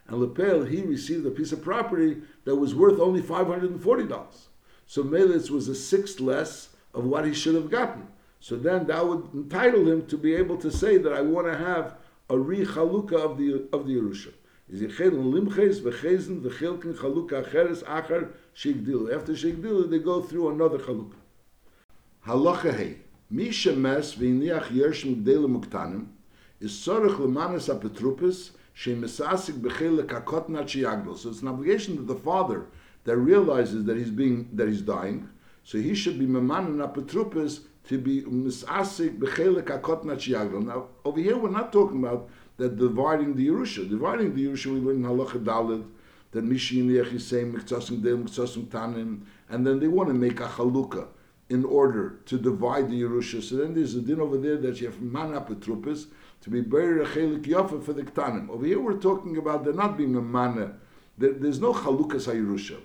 And 0.07 0.19
Lepel, 0.19 0.65
he 0.65 0.81
received 0.81 1.25
a 1.25 1.31
piece 1.31 1.51
of 1.51 1.62
property 1.62 2.17
that 2.45 2.55
was 2.55 2.74
worth 2.74 3.00
only 3.00 3.21
$540. 3.21 4.25
So 4.88 5.03
Melitz 5.03 5.51
was 5.51 5.67
a 5.67 5.75
sixth 5.75 6.19
less 6.19 6.69
of 6.93 7.05
what 7.05 7.25
he 7.25 7.33
should 7.33 7.55
have 7.55 7.69
gotten. 7.69 8.07
So 8.39 8.55
then 8.55 8.88
that 8.88 9.05
would 9.05 9.29
entitle 9.34 9.88
him 9.88 10.05
to 10.08 10.17
be 10.17 10.34
able 10.34 10.58
to 10.58 10.72
say 10.72 10.98
that 10.98 11.13
I 11.13 11.22
want 11.22 11.48
to 11.48 11.58
have 11.58 11.96
a 12.29 12.38
re 12.38 12.62
of 12.62 13.38
the 13.38 13.67
of 13.74 13.88
the 13.88 13.96
Yerusha. 13.96 14.34
Is 14.69 14.81
limches 14.81 15.81
v'chezen 15.81 16.41
v'chilkin 16.41 16.96
chalukah 16.96 17.43
acheres 17.43 17.84
achar 17.84 18.29
shigdilu. 18.55 19.13
After 19.13 19.34
shigdilu, 19.34 19.89
they 19.89 20.00
go 20.00 20.22
through 20.22 20.50
another 20.50 20.77
chalukah. 20.77 21.15
Halacha 22.25 22.75
hey, 22.75 22.98
mi 23.29 23.50
shemes 23.50 24.15
v'iniach 24.15 24.67
yershim 24.67 25.24
gdele 25.24 25.48
muktanim, 25.48 26.08
is 26.60 26.72
sorech 26.72 27.17
lemanis 27.17 27.67
apetrupis 27.67 28.51
shemesasik 28.75 29.60
b'chilek 29.60 30.08
akot 30.08 30.50
nachiyagdel. 30.50 31.17
So 31.17 31.29
it's 31.29 31.41
an 31.41 31.48
obligation 31.48 31.98
to 31.98 32.03
the 32.03 32.15
father 32.15 32.67
that 33.05 33.17
realizes 33.17 33.86
that 33.86 33.98
he's 33.98 34.12
being 34.12 34.50
that 34.53 34.67
he's 34.67 34.81
dying, 34.81 35.27
so 35.63 35.77
he 35.77 35.93
should 35.93 36.17
be 36.17 36.25
memanin 36.25 36.77
apetrupis 36.85 37.61
to 37.85 37.97
be 37.97 38.21
misasik 38.23 39.17
b'chilek 39.19 39.65
akot 39.65 40.03
nachiyagdel. 40.03 40.65
Now 40.65 40.87
over 41.05 41.19
here 41.19 41.37
we're 41.37 41.49
not 41.49 41.71
talking 41.71 41.99
about 41.99 42.29
that 42.57 42.77
dividing 42.77 43.35
the 43.35 43.47
Yerusha. 43.47 43.89
Dividing 43.89 44.35
the 44.35 44.45
Yerusha, 44.45 44.67
we 44.67 44.79
learn 44.79 44.97
in 44.97 45.03
Halacha 45.03 45.43
Dalid 45.43 45.85
that 46.31 46.43
Mishi 46.43 46.81
and 46.81 46.89
Yechisei 46.91 47.51
Miktasim 47.51 48.03
Del 48.03 48.17
Miktasim 48.17 48.65
Tanim, 48.67 49.21
and 49.49 49.65
then 49.65 49.79
they 49.79 49.87
want 49.87 50.09
to 50.09 50.13
make 50.13 50.39
a 50.39 50.47
Chalukah 50.47 51.07
in 51.49 51.65
order 51.65 52.19
to 52.25 52.37
divide 52.37 52.89
the 52.89 53.01
Yerusha. 53.01 53.41
So 53.41 53.55
then 53.55 53.73
there's 53.73 53.95
a 53.95 54.01
din 54.01 54.19
over 54.19 54.37
there 54.37 54.57
that 54.57 54.79
you 54.79 54.87
have 54.87 55.01
man 55.01 55.31
apetrupis 55.31 56.05
to 56.41 56.49
be 56.49 56.61
buried 56.61 57.01
a 57.01 57.05
chelik 57.05 57.43
yafa 57.43 57.83
for 57.83 57.93
the 57.93 58.03
ktanim. 58.03 58.49
Over 58.49 58.65
here 58.65 58.79
we're 58.79 58.99
talking 58.99 59.37
about 59.37 59.63
there 59.63 59.73
not 59.73 59.97
being 59.97 60.15
a 60.15 60.21
mana. 60.21 60.75
There, 61.17 61.33
there's 61.33 61.59
no 61.59 61.73
chalukas 61.73 62.31
hayerusha. 62.31 62.77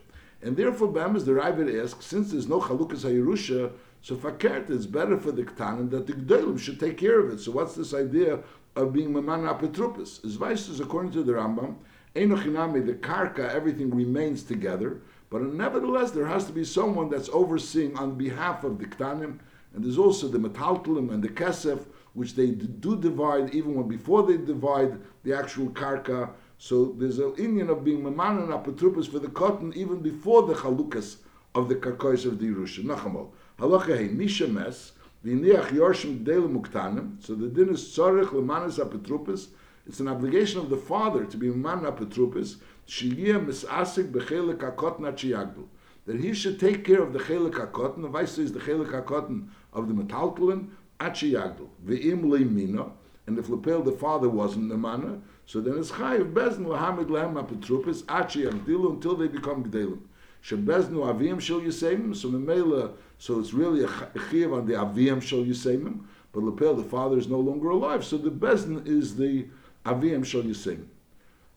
And 0.45 0.59
therefore, 0.59 0.89
Be'emes, 0.89 1.25
the 1.25 1.33
Ravid 1.33 1.83
asks, 1.83 2.05
since 2.05 2.31
there's 2.31 2.47
no 2.47 2.61
Chalukas 2.61 3.07
HaYerusha, 3.07 3.73
so 4.03 4.15
fakert, 4.15 4.69
it's 4.69 4.85
better 4.85 5.19
for 5.19 5.33
the 5.33 5.43
Ktanim 5.43 5.91
that 5.91 6.07
the 6.07 6.13
Gdolim 6.13 6.61
should 6.61 6.79
take 6.79 6.99
care 6.99 7.19
of 7.19 7.33
it. 7.33 7.41
So 7.41 7.53
what's 7.53 7.75
this 7.75 7.95
idea 7.95 8.41
of 8.77 8.93
being 8.93 9.11
Maman 9.11 9.45
Apetrupis? 9.45 10.23
As 10.23 10.35
Vices, 10.35 10.81
according 10.81 11.13
to 11.13 11.23
the 11.23 11.33
Rambam, 11.33 11.77
Einochinami, 12.15 12.85
the 12.85 12.93
Karka, 12.93 13.49
everything 13.55 13.91
remains 13.95 14.43
together, 14.43 15.01
but 15.31 15.41
nevertheless, 15.41 16.11
there 16.11 16.27
has 16.27 16.45
to 16.45 16.53
be 16.53 16.63
someone 16.63 17.09
that's 17.09 17.31
overseeing 17.31 17.97
on 17.97 18.15
behalf 18.17 18.65
of 18.65 18.79
the 18.79 18.85
Ktanim, 18.85 19.39
and 19.75 19.83
there's 19.83 19.97
also 19.97 20.29
the 20.29 20.39
Metaltalim 20.39 21.11
and 21.11 21.23
the 21.23 21.29
Kesef, 21.29 21.87
which 22.13 22.35
they 22.35 22.51
do 22.51 23.01
divide 23.01 23.55
even 23.55 23.75
when 23.75 23.89
before 23.89 24.23
they 24.23 24.37
divide 24.37 25.01
the 25.25 25.33
actual 25.33 25.71
Karka. 25.71 26.31
So 26.59 26.95
there's 26.99 27.19
an 27.19 27.35
Indian 27.37 27.71
of 27.71 27.85
being 27.85 28.03
Maman 28.03 28.39
and 28.39 28.49
Apetrupis 28.51 29.11
for 29.11 29.19
the 29.19 29.29
cotton 29.29 29.73
even 29.75 30.01
before 30.01 30.43
the 30.43 30.55
Chalukas 30.55 31.17
of 31.55 31.69
the 31.69 31.75
Karkois 31.75 32.25
of 32.27 32.39
the 32.39 32.47
Yerusha. 32.47 32.85
Nachamol. 32.85 33.31
Halacha 33.59 33.99
hey, 33.99 34.09
Misha 34.09 34.49
Mes, 34.49 34.93
V'iniach 35.25 35.69
Yorshim 35.69 36.25
Gdele 36.25 36.53
Muktanim, 36.53 37.23
so 37.25 37.35
the 37.35 37.49
din 37.49 37.71
is 37.71 37.83
Tzorech 37.85 38.29
Lemanis 38.29 38.85
Apetrupis, 38.85 39.49
it's 39.87 40.01
an 40.01 40.09
obligation 40.09 40.59
of 40.59 40.71
the 40.71 40.77
father 40.77 41.25
to 41.25 41.37
be 41.37 41.49
Man 41.51 41.81
Apetrupis, 41.81 42.57
Shiyeh 42.89 43.45
Misasik 43.45 44.11
Bechelik 44.11 44.59
HaKotan 44.59 45.01
Achiyagdu, 45.01 45.67
that 46.07 46.21
he 46.21 46.33
should 46.35 46.59
take 46.59 46.85
care 46.85 47.03
of 47.03 47.13
the 47.13 47.19
Chelik 47.19 47.53
HaKotan, 47.53 48.03
the 48.03 48.09
vice 48.09 48.39
is 48.39 48.53
the 48.53 48.61
Chelik 48.61 48.91
HaKotan 48.91 49.49
of 49.73 49.89
the 49.89 49.95
Metaltalin, 49.95 50.69
Achiyagdu, 51.01 51.69
Ve'im 51.87 52.25
Leimina, 52.25 52.91
and 53.27 53.39
if 53.39 53.49
Lepel 53.49 53.83
the 53.83 53.93
father 53.93 54.29
wasn't 54.29 54.69
the 54.69 54.77
manna, 54.77 55.21
so 55.47 55.61
then 55.61 55.79
it's 55.79 55.91
Chayiv 55.91 56.33
Bezn 56.33 56.67
Lahamid 56.67 57.09
Lahem 57.09 57.35
Apetrupis, 57.35 58.03
Achiyagdilu, 58.05 58.95
until 58.95 59.17
they 59.17 59.29
become 59.29 59.65
Gdelim. 59.65 60.01
Shebeznu 60.43 61.05
Avim 61.13 61.41
Shel 61.41 61.61
Yisayim, 61.61 62.15
so 62.15 62.29
Memela, 62.29 62.93
so 63.19 63.41
it's 63.41 63.55
really 63.55 63.85
a 63.85 63.89
chiv 64.31 64.53
on 64.53 64.67
the 64.67 64.75
Avim 64.75 65.23
Shel 65.23 65.45
Yisayim, 65.45 66.01
but 66.33 66.43
Lepel, 66.43 66.75
the 66.75 66.83
father, 66.83 67.17
is 67.17 67.29
no 67.29 67.39
longer 67.39 67.71
alive, 67.71 68.05
so 68.05 68.19
the 68.19 68.31
Bezn 68.31 68.87
is 68.87 69.17
the 69.17 69.47
Avim 69.87 70.25
Shel 70.25 70.43
Yisayim. 70.43 70.87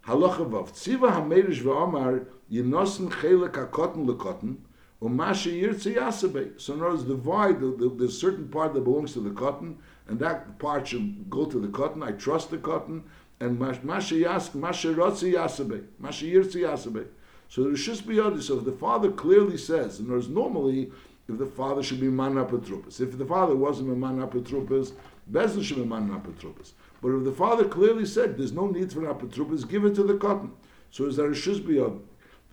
Halacha 0.06 0.50
Vav, 0.50 0.72
Tziva 0.72 1.12
HaMerish 1.12 1.62
V'Omar, 1.62 2.26
Yinosen 2.50 3.10
Chelek 3.10 3.52
HaKotten 3.52 4.06
LeKotten, 4.06 4.56
Umasha 5.02 5.52
Yirtze 5.52 5.96
Yasabei. 5.96 6.60
So 6.60 6.74
in 6.74 6.80
other 6.80 6.92
words, 6.92 7.04
divide, 7.04 7.60
the, 7.60 7.94
the, 7.98 8.06
a 8.06 8.10
certain 8.10 8.48
part 8.48 8.74
that 8.74 8.82
belongs 8.82 9.14
to 9.14 9.20
the 9.20 9.32
cotton, 9.32 9.78
and 10.08 10.18
that 10.20 10.58
part 10.60 10.88
should 10.88 11.30
go 11.30 11.46
to 11.46 11.60
the 11.60 11.68
cotton. 11.68 12.02
I 12.02 12.12
trust 12.12 12.52
the 12.52 12.58
cotton, 12.58 13.04
and 13.40 13.60
Masha 13.60 14.16
Yas, 14.16 14.54
Masha 14.56 14.94
Rotze 14.94 15.34
Yasabei, 15.34 15.86
Masha 16.00 16.26
Yasabei. 16.26 17.08
So 17.50 17.64
the 17.64 17.70
Rishus 17.70 18.02
Biyadi, 18.02 18.42
so 18.42 18.58
if 18.58 18.66
the 18.66 18.72
father 18.72 19.12
clearly 19.12 19.58
says, 19.58 20.00
and 20.00 20.10
there's 20.10 20.28
normally, 20.28 20.92
if 21.30 21.38
the 21.38 21.46
father 21.46 21.82
should 21.82 22.02
be 22.02 22.10
man 22.10 22.34
apotropos. 22.34 23.00
If 23.00 23.18
the 23.18 23.26
father 23.26 23.56
wasn't 23.56 23.92
a 23.92 23.96
man 23.96 24.20
apotropos, 24.20 24.92
Bezin 25.32 25.64
should 25.64 25.78
be 25.78 25.86
man 25.86 26.10
apotropos. 26.10 26.74
But 27.02 27.10
if 27.10 27.24
the 27.24 27.32
father 27.32 27.66
clearly 27.66 28.06
said 28.06 28.38
there's 28.38 28.52
no 28.52 28.68
need 28.68 28.92
for 28.92 29.08
an 29.08 29.66
give 29.68 29.86
it 29.86 29.96
to 29.96 30.04
the 30.04 30.18
cotton. 30.18 30.52
So 30.92 31.06
is 31.06 31.16
there 31.16 31.30
Rishus 31.30 31.62
Biyadi? 31.62 32.02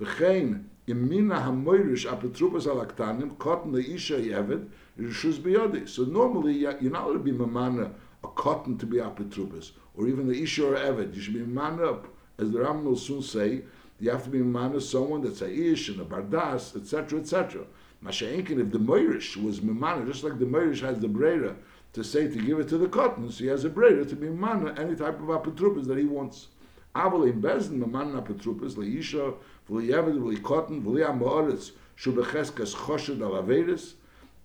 V'chein, 0.00 0.64
imina 0.86 1.42
hamoirish 1.44 2.06
apotropos 2.06 2.66
alaktanim, 2.66 3.36
cotton 3.38 3.72
the 3.72 3.94
isha 3.94 4.20
yeved, 4.20 4.68
Rishus 4.98 5.38
Biyadi. 5.38 5.88
So 5.88 6.04
normally 6.04 6.54
you're 6.54 6.90
not 6.92 7.04
allowed 7.04 7.12
to 7.14 7.18
be 7.18 7.32
mamana, 7.32 7.92
cotton 8.28 8.78
to 8.78 8.86
be 8.86 8.98
apotropos, 8.98 9.72
or 9.96 10.08
even 10.08 10.26
the 10.26 10.42
isha 10.42 10.66
or 10.66 10.76
eved. 10.76 11.14
You 11.14 11.20
should 11.20 11.34
be 11.34 11.40
mamana, 11.40 12.04
as 12.38 12.50
the 12.50 12.60
Ram 12.60 12.84
will 12.84 12.96
soon 12.96 13.22
say, 13.22 13.62
you 14.00 14.10
have 14.10 14.24
to 14.24 14.30
be 14.30 14.38
man 14.38 14.78
someone 14.80 15.22
that's 15.22 15.40
a 15.40 15.50
ish 15.50 15.88
and 15.88 16.00
a 16.00 16.04
bardas, 16.04 16.76
etc., 16.76 17.20
etc. 17.20 17.64
Masha'inkin, 18.04 18.60
if 18.60 18.70
the 18.70 18.78
Moirish 18.78 19.42
was 19.42 19.60
mimana, 19.60 20.06
just 20.06 20.24
like 20.24 20.38
the 20.38 20.44
Moirish 20.44 20.80
has 20.80 20.98
the 21.00 21.08
brera 21.08 21.56
to 21.92 22.04
say 22.04 22.28
to 22.28 22.38
give 22.38 22.58
it 22.58 22.68
to 22.68 22.76
the 22.76 22.88
cotton, 22.88 23.30
so 23.30 23.44
he 23.44 23.46
has 23.46 23.64
a 23.64 23.70
brera 23.70 24.04
to 24.04 24.16
be 24.16 24.26
mimana 24.26 24.78
any 24.78 24.96
type 24.96 25.20
of 25.20 25.28
apotropis 25.28 25.86
that 25.86 25.96
he 25.96 26.04
wants. 26.04 26.48
Aval 26.94 27.30
in 27.30 27.40
bezin 27.40 27.82
mimana 27.82 28.20
apotropis 28.20 28.74
leisha 28.74 29.34
v'liyavad 29.70 30.18
v'liykotten 30.18 30.82
v'liyam 30.82 31.20
ba'aretz 31.20 31.70
shubecheskas 31.96 32.74
choshed 32.74 33.22
al 33.22 33.42
averis 33.42 33.94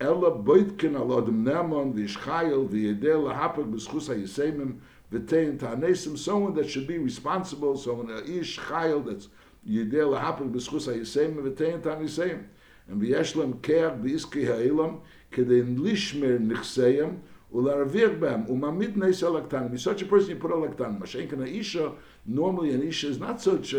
אלא 0.01 0.29
בוידקן 0.29 0.95
על 0.95 1.01
עוד 1.01 1.29
נאמון 1.33 1.91
וישחייל 1.95 2.59
וידע 2.69 3.17
להפק 3.17 3.63
בזכוס 3.71 4.09
היסיימם 4.09 4.71
ותאין 5.11 5.57
תעניסם, 5.57 6.11
someone 6.15 6.55
that 6.55 6.69
should 6.69 6.87
be 6.87 6.97
responsible, 6.97 7.77
someone 7.77 8.07
that 8.07 8.27
is 8.27 8.59
חייל 8.59 8.97
that's 9.05 9.27
ידע 9.65 10.05
להפק 10.05 10.45
בזכוס 10.51 10.87
היסיימם 10.87 11.41
ותאין 11.43 11.81
תעניסיימם. 11.81 12.41
And 12.89 12.93
ויש 12.99 13.37
להם 13.37 13.53
כך 13.63 13.89
ועסקי 14.03 14.49
האילם 14.49 14.95
כדי 15.31 15.61
לשמר 15.83 16.37
נכסיהם 16.39 17.09
ולהרוויח 17.53 18.11
בהם 18.19 18.41
ומעמיד 18.49 18.97
נעשה 18.97 19.27
על 19.27 19.37
הקטנים. 19.37 19.73
He's 19.73 19.83
such 19.83 20.01
a 20.01 20.05
person 20.05 20.29
you 20.29 20.43
put 20.43 20.51
על 20.51 20.63
הקטנים. 20.63 20.99
מה 20.99 21.05
שאין 21.05 21.29
כאן 21.29 21.41
האישה, 21.41 21.89
normally 22.29 22.71
an 22.71 22.81
אישה 22.81 23.09
is 23.09 23.19
not 23.19 23.41
such 23.41 23.73
a 23.73 23.77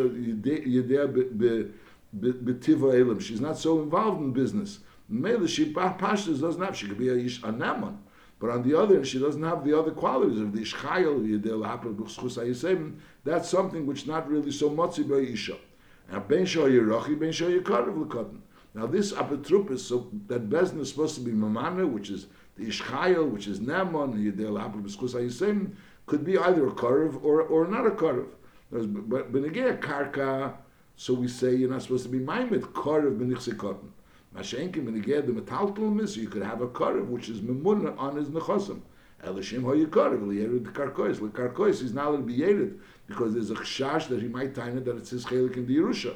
ידע 0.66 1.02
בטיב 2.14 2.84
האילם. 2.84 3.16
She's 3.18 3.40
not 3.40 3.56
so 3.56 3.80
involved 3.82 4.20
in 4.20 4.32
business. 4.32 4.89
Mele 5.10 5.48
she 5.48 5.72
pashtas 5.72 6.40
doesn't 6.40 6.62
have. 6.62 6.76
She 6.76 6.86
could 6.86 6.98
be 6.98 7.08
a 7.08 7.16
ish 7.16 7.42
a 7.42 7.52
naman. 7.52 7.96
But 8.38 8.50
on 8.50 8.62
the 8.62 8.78
other 8.78 8.94
hand, 8.94 9.06
she 9.06 9.18
doesn't 9.18 9.42
have 9.42 9.64
the 9.64 9.78
other 9.78 9.90
qualities 9.90 10.40
of 10.40 10.52
the 10.52 10.60
ishchayel 10.60 11.26
yedel 11.26 11.66
hapel 11.66 11.94
b'chus 11.94 12.38
hayisem. 12.38 12.94
That's 13.24 13.48
something 13.48 13.86
which 13.86 14.06
not 14.06 14.30
really 14.30 14.52
so 14.52 14.70
motzi 14.70 15.06
by 15.06 15.16
isha. 15.16 15.56
And 16.08 16.26
ben 16.28 16.46
shah 16.46 16.60
yirachi, 16.60 17.18
ben 17.18 17.32
shah 17.32 17.46
yikarav 17.46 17.96
l'kotten. 17.98 18.38
Now 18.72 18.86
this 18.86 19.12
apetrupis, 19.12 19.80
so 19.80 20.08
that 20.28 20.48
bezna 20.48 20.80
is 20.80 20.90
supposed 20.90 21.16
to 21.16 21.20
be 21.20 21.32
mamana, 21.32 21.90
which 21.90 22.08
is 22.08 22.28
the 22.56 22.66
ishchayel, 22.66 23.28
which 23.28 23.48
is 23.48 23.58
naman 23.58 24.14
yedel 24.14 24.58
hapel 24.58 24.80
b'chus 24.80 25.14
hayisem, 25.14 25.72
could 26.06 26.24
be 26.24 26.38
either 26.38 26.68
a 26.68 26.70
karav 26.70 27.22
or 27.24 27.42
or 27.42 27.66
not 27.66 27.84
a 27.86 27.90
karav. 27.90 28.28
But 28.70 29.32
benegei 29.32 29.78
karka, 29.80 30.54
so 30.94 31.14
we 31.14 31.26
say 31.26 31.56
you're 31.56 31.68
not 31.68 31.82
supposed 31.82 32.04
to 32.04 32.10
be 32.10 32.20
maimed 32.20 32.62
karav 32.72 33.18
b'nichse 33.18 33.58
cotton. 33.58 33.92
Mashenkim 34.34 34.86
and 34.86 34.96
again 34.96 35.26
the 35.26 35.40
metaltal 35.40 36.00
is 36.00 36.16
you 36.16 36.28
could 36.28 36.42
have 36.42 36.60
a 36.60 36.68
karev 36.68 37.06
which 37.06 37.28
is 37.28 37.40
memunah 37.40 37.98
on 37.98 38.16
his 38.16 38.28
nechosim. 38.28 38.80
Elishim 39.24 39.62
hoye 39.62 39.86
karev 39.86 40.22
liyered 40.22 40.72
karkois. 40.72 41.20
The 41.20 41.28
karkois 41.28 41.82
is 41.82 41.92
not 41.92 42.12
to 42.12 42.18
be 42.18 42.38
yered 42.38 42.78
because 43.06 43.34
there's 43.34 43.50
a 43.50 43.56
chash 43.56 44.06
that 44.08 44.22
he 44.22 44.28
might 44.28 44.54
tie 44.54 44.68
it 44.68 44.84
that 44.84 44.96
it's 44.96 45.10
his 45.10 45.24
chelik 45.26 45.56
in 45.56 45.66
the 45.66 45.76
Yerusha. 45.76 46.14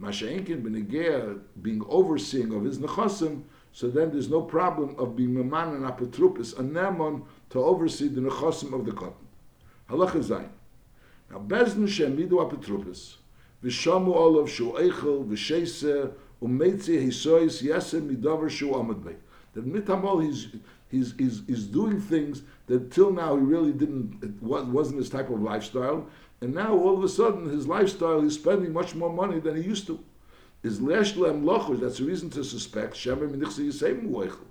Mashenkim 0.00 0.62
benegea 0.62 1.38
being 1.60 1.84
overseeing 1.86 2.54
of 2.54 2.64
his 2.64 2.78
nechosim, 2.78 3.42
so 3.72 3.88
then 3.88 4.10
there's 4.10 4.30
no 4.30 4.40
problem 4.40 4.96
of 4.98 5.14
being 5.14 5.34
meman 5.34 5.74
and 5.74 5.84
apetrupis 5.84 6.58
a 6.58 6.62
nemon 6.62 7.22
to 7.50 7.62
oversee 7.62 8.08
the 8.08 8.22
nechosim 8.22 8.72
of 8.72 8.86
the 8.86 8.92
cotton. 8.92 9.26
Halacha 9.90 10.24
zayin. 10.24 10.48
Now 11.30 11.38
bezn 11.38 11.86
shemidu 11.86 12.30
apetrupis 12.30 13.16
v'shamu 13.62 14.14
olav 14.14 14.48
shu 14.48 14.72
eichel 14.72 15.28
umeitzi 16.42 16.98
hisois 16.98 17.62
yesem 17.62 18.08
midavar 18.08 18.50
shu 18.50 18.72
amad 18.72 19.04
bei. 19.04 19.16
That 19.54 19.66
mitamol 19.66 20.22
he's 20.24 20.48
he's 20.88 21.14
he's 21.18 21.42
he's 21.46 21.66
doing 21.66 22.00
things 22.00 22.42
that 22.66 22.90
till 22.90 23.12
now 23.12 23.36
he 23.36 23.42
really 23.42 23.72
didn't 23.72 24.22
it 24.22 24.42
wasn't 24.42 24.98
his 24.98 25.10
type 25.10 25.30
of 25.30 25.42
lifestyle, 25.42 26.06
and 26.40 26.54
now 26.54 26.76
all 26.76 26.96
of 26.96 27.04
a 27.04 27.08
sudden 27.08 27.48
his 27.48 27.66
lifestyle 27.66 28.20
he's 28.20 28.34
spending 28.34 28.72
much 28.72 28.94
more 28.94 29.12
money 29.12 29.40
than 29.40 29.56
he 29.56 29.62
used 29.62 29.86
to. 29.86 29.98
Is 30.62 30.80
lesh 30.80 31.16
lem 31.16 31.42
lochus. 31.44 31.80
That's 31.80 32.00
a 32.00 32.04
reason 32.04 32.30
to 32.30 32.44
suspect 32.44 32.94
shemer 32.94 33.28
minichse 33.30 33.60
yisem 33.60 34.10
uoichel. 34.10 34.46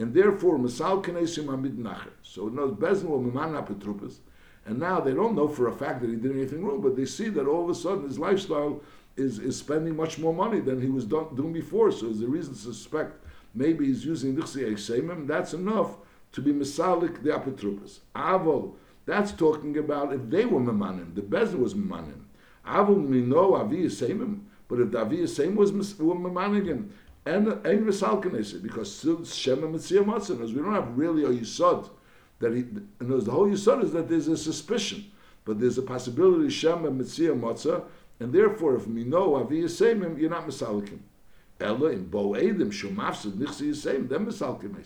And 0.00 0.14
therefore, 0.14 0.58
Masal 0.58 1.04
Kenesim 1.04 1.52
Amid 1.52 1.76
Nacher. 1.76 2.12
So 2.22 2.46
it 2.46 2.54
knows 2.54 2.72
Bezin 2.72 3.10
or 3.10 3.20
Miman 3.20 3.52
Apetrupas. 3.52 4.16
And 4.64 4.78
now 4.78 4.98
they 4.98 5.12
don't 5.12 5.36
know 5.36 5.46
for 5.46 5.68
a 5.68 5.72
fact 5.72 6.00
that 6.00 6.08
he 6.08 6.16
did 6.16 6.32
anything 6.32 6.64
wrong, 6.64 6.80
but 6.80 6.96
they 6.96 7.04
see 7.04 7.28
that 7.28 7.46
all 7.46 7.64
of 7.64 7.70
a 7.70 7.74
sudden 7.74 8.04
his 8.04 8.18
lifestyle 8.18 8.80
is, 9.20 9.38
is 9.38 9.58
spending 9.58 9.96
much 9.96 10.18
more 10.18 10.34
money 10.34 10.60
than 10.60 10.80
he 10.80 10.88
was 10.88 11.04
do, 11.04 11.30
doing 11.34 11.52
before. 11.52 11.92
So 11.92 12.06
there's 12.06 12.22
a 12.22 12.26
reason 12.26 12.54
to 12.54 12.60
suspect 12.60 13.24
maybe 13.54 13.86
he's 13.86 14.04
using 14.04 14.36
Nichsi 14.36 14.72
Eisemim. 14.72 15.26
That's 15.26 15.54
enough 15.54 15.96
to 16.32 16.40
be 16.40 16.52
Misalik 16.52 17.22
the 17.22 17.30
Apetrupas. 17.30 18.00
Avol, 18.14 18.74
that's 19.06 19.32
talking 19.32 19.78
about 19.78 20.12
if 20.12 20.28
they 20.30 20.44
were 20.44 20.60
Memanim, 20.60 21.14
the 21.14 21.22
Bezin 21.22 21.58
was 21.58 21.74
Memanim. 21.74 22.22
Avol 22.66 23.06
Mino 23.06 23.54
Avi 23.54 23.84
Eisemim. 23.84 24.40
But 24.68 24.80
if 24.80 24.92
the 24.92 25.00
Avi 25.00 25.18
Eisemim 25.18 25.56
was 25.56 25.72
were 25.98 26.14
and 27.26 27.48
ein 27.66 27.84
Misalkanes, 27.84 28.62
because 28.62 28.94
still 28.94 29.24
Shem 29.24 29.62
and 29.62 29.72
Mitzvah 29.72 30.04
Matzah, 30.04 30.38
we 30.38 30.54
don't 30.54 30.72
have 30.72 30.96
really 30.96 31.24
a 31.24 31.40
Yisod 31.40 31.90
that 32.38 32.52
he, 32.52 32.60
and 32.60 33.20
the 33.20 33.30
whole 33.30 33.46
Yisod 33.46 33.84
is 33.84 33.92
that 33.92 34.08
there's 34.08 34.28
a 34.28 34.36
suspicion, 34.36 35.04
but 35.44 35.60
there's 35.60 35.76
a 35.76 35.82
possibility 35.82 36.48
Shem 36.48 36.86
and 36.86 36.96
Mitzvah 36.96 37.34
Matzah, 37.34 37.84
and 38.20 38.32
therefore, 38.32 38.76
if 38.76 38.86
know 38.86 39.34
Avi 39.36 39.62
Yisemim, 39.62 40.18
you're 40.20 40.30
not 40.30 40.46
Misalikim. 40.46 40.98
Ella 41.58 41.90
in 41.90 42.06
Bo 42.06 42.30
Edim 42.30 42.70
Shumafsid 42.70 43.32
Nichsi 43.32 43.70
Yisemim, 43.70 44.08
then 44.08 44.26
Misalikim 44.26 44.76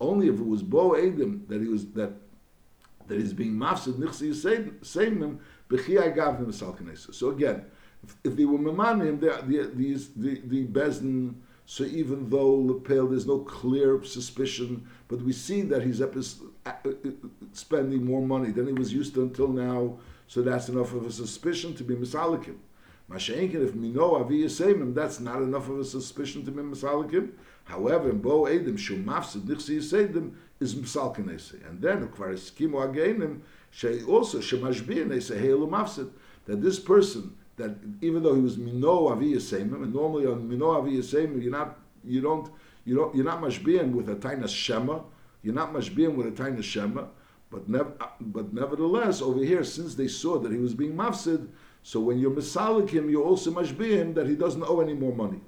Only 0.00 0.28
if 0.28 0.38
it 0.38 0.46
was 0.46 0.62
Bo 0.62 0.90
Edim 0.90 1.48
that 1.48 1.60
he 1.60 1.68
was 1.68 1.86
that 1.92 2.12
that 3.08 3.18
he's 3.18 3.32
being 3.32 3.54
Mafsid 3.54 3.94
Nichsi 3.94 4.30
Yisemim, 4.30 5.38
Bechi 5.70 5.96
Agav 5.96 6.44
Misalikim 6.44 7.14
So 7.14 7.30
again, 7.30 7.64
If, 8.04 8.16
if 8.24 8.36
they 8.36 8.44
were 8.44 8.58
memanim, 8.58 9.18
the, 9.18 9.42
the, 9.46 9.94
the, 10.16 10.40
the 10.44 10.66
Bezdin, 10.66 11.34
so 11.64 11.84
even 11.84 12.28
though 12.30 12.54
Lepel, 12.54 13.08
there's 13.08 13.26
no 13.26 13.40
clear 13.40 14.02
suspicion, 14.04 14.86
but 15.08 15.20
we 15.22 15.32
see 15.32 15.62
that 15.62 15.82
he's 15.82 16.00
uh, 16.00 16.06
uh, 16.66 16.72
spending 17.52 18.04
more 18.04 18.22
money 18.22 18.52
than 18.52 18.66
he 18.66 18.72
was 18.72 18.92
used 18.92 19.14
to 19.14 19.22
until 19.22 19.48
now, 19.48 19.98
so 20.28 20.42
that's 20.42 20.68
enough 20.68 20.92
of 20.92 21.06
a 21.06 21.10
suspicion 21.10 21.74
to 21.74 21.82
be 21.82 21.96
misalikim. 21.96 22.56
Masha'inkin, 23.10 23.66
if 23.66 23.74
mino 23.74 24.16
avi 24.16 24.42
yisemim, 24.42 24.94
that's 24.94 25.18
not 25.18 25.40
enough 25.40 25.70
of 25.70 25.78
a 25.78 25.84
suspicion 25.84 26.44
to 26.44 26.50
be 26.50 26.60
misalikim. 26.60 27.30
However, 27.64 28.10
in 28.10 28.18
bo 28.18 28.42
edim 28.42 28.78
shu 28.78 29.02
mafsid 29.02 29.46
nichsi 29.46 29.78
yisedim 29.78 30.34
is 30.60 30.74
misalkin 30.74 31.28
And 31.66 31.80
then, 31.80 32.06
ukvar 32.06 32.34
skimu 32.34 32.94
ageinim, 32.94 33.40
she 33.70 34.02
also 34.04 34.40
shemashbir 34.40 35.06
nese 35.06 35.40
heilu 35.40 35.66
mafsid, 35.66 36.10
that 36.44 36.60
this 36.60 36.78
person, 36.78 37.34
that 37.56 37.70
even 38.02 38.22
though 38.22 38.34
he 38.34 38.42
was 38.42 38.58
mino 38.58 39.08
avi 39.08 39.32
yisemim, 39.32 39.82
and 39.82 39.94
normally 39.94 40.26
on 40.26 40.46
mino 40.46 40.72
avi 40.72 40.98
yisemim, 40.98 41.42
you're 41.42 41.50
not, 41.50 41.78
you 42.04 42.20
don't, 42.20 42.50
you 42.84 42.94
don't, 42.94 43.14
you're 43.14 43.24
not 43.24 43.40
mashbir 43.40 43.90
with 43.90 44.10
a 44.10 44.16
tainas 44.16 44.50
shema, 44.50 45.00
you're 45.42 45.54
not 45.54 45.72
mashbir 45.72 46.14
with 46.14 46.26
a 46.26 46.30
tainas 46.30 46.64
shema, 46.64 47.04
but, 47.50 47.68
nev- 47.68 47.92
but 48.20 48.52
nevertheless, 48.52 49.22
over 49.22 49.42
here, 49.42 49.64
since 49.64 49.94
they 49.94 50.08
saw 50.08 50.38
that 50.38 50.52
he 50.52 50.58
was 50.58 50.74
being 50.74 50.94
mafsid, 50.94 51.48
so 51.82 52.00
when 52.00 52.18
you're 52.18 52.30
misalik 52.30 52.90
him, 52.90 53.08
you 53.08 53.22
also 53.22 53.50
must 53.50 53.78
be 53.78 53.96
him 53.96 54.14
that 54.14 54.26
he 54.26 54.34
doesn't 54.34 54.62
owe 54.62 54.80
any 54.80 54.94
more 54.94 55.14
money. 55.14 55.40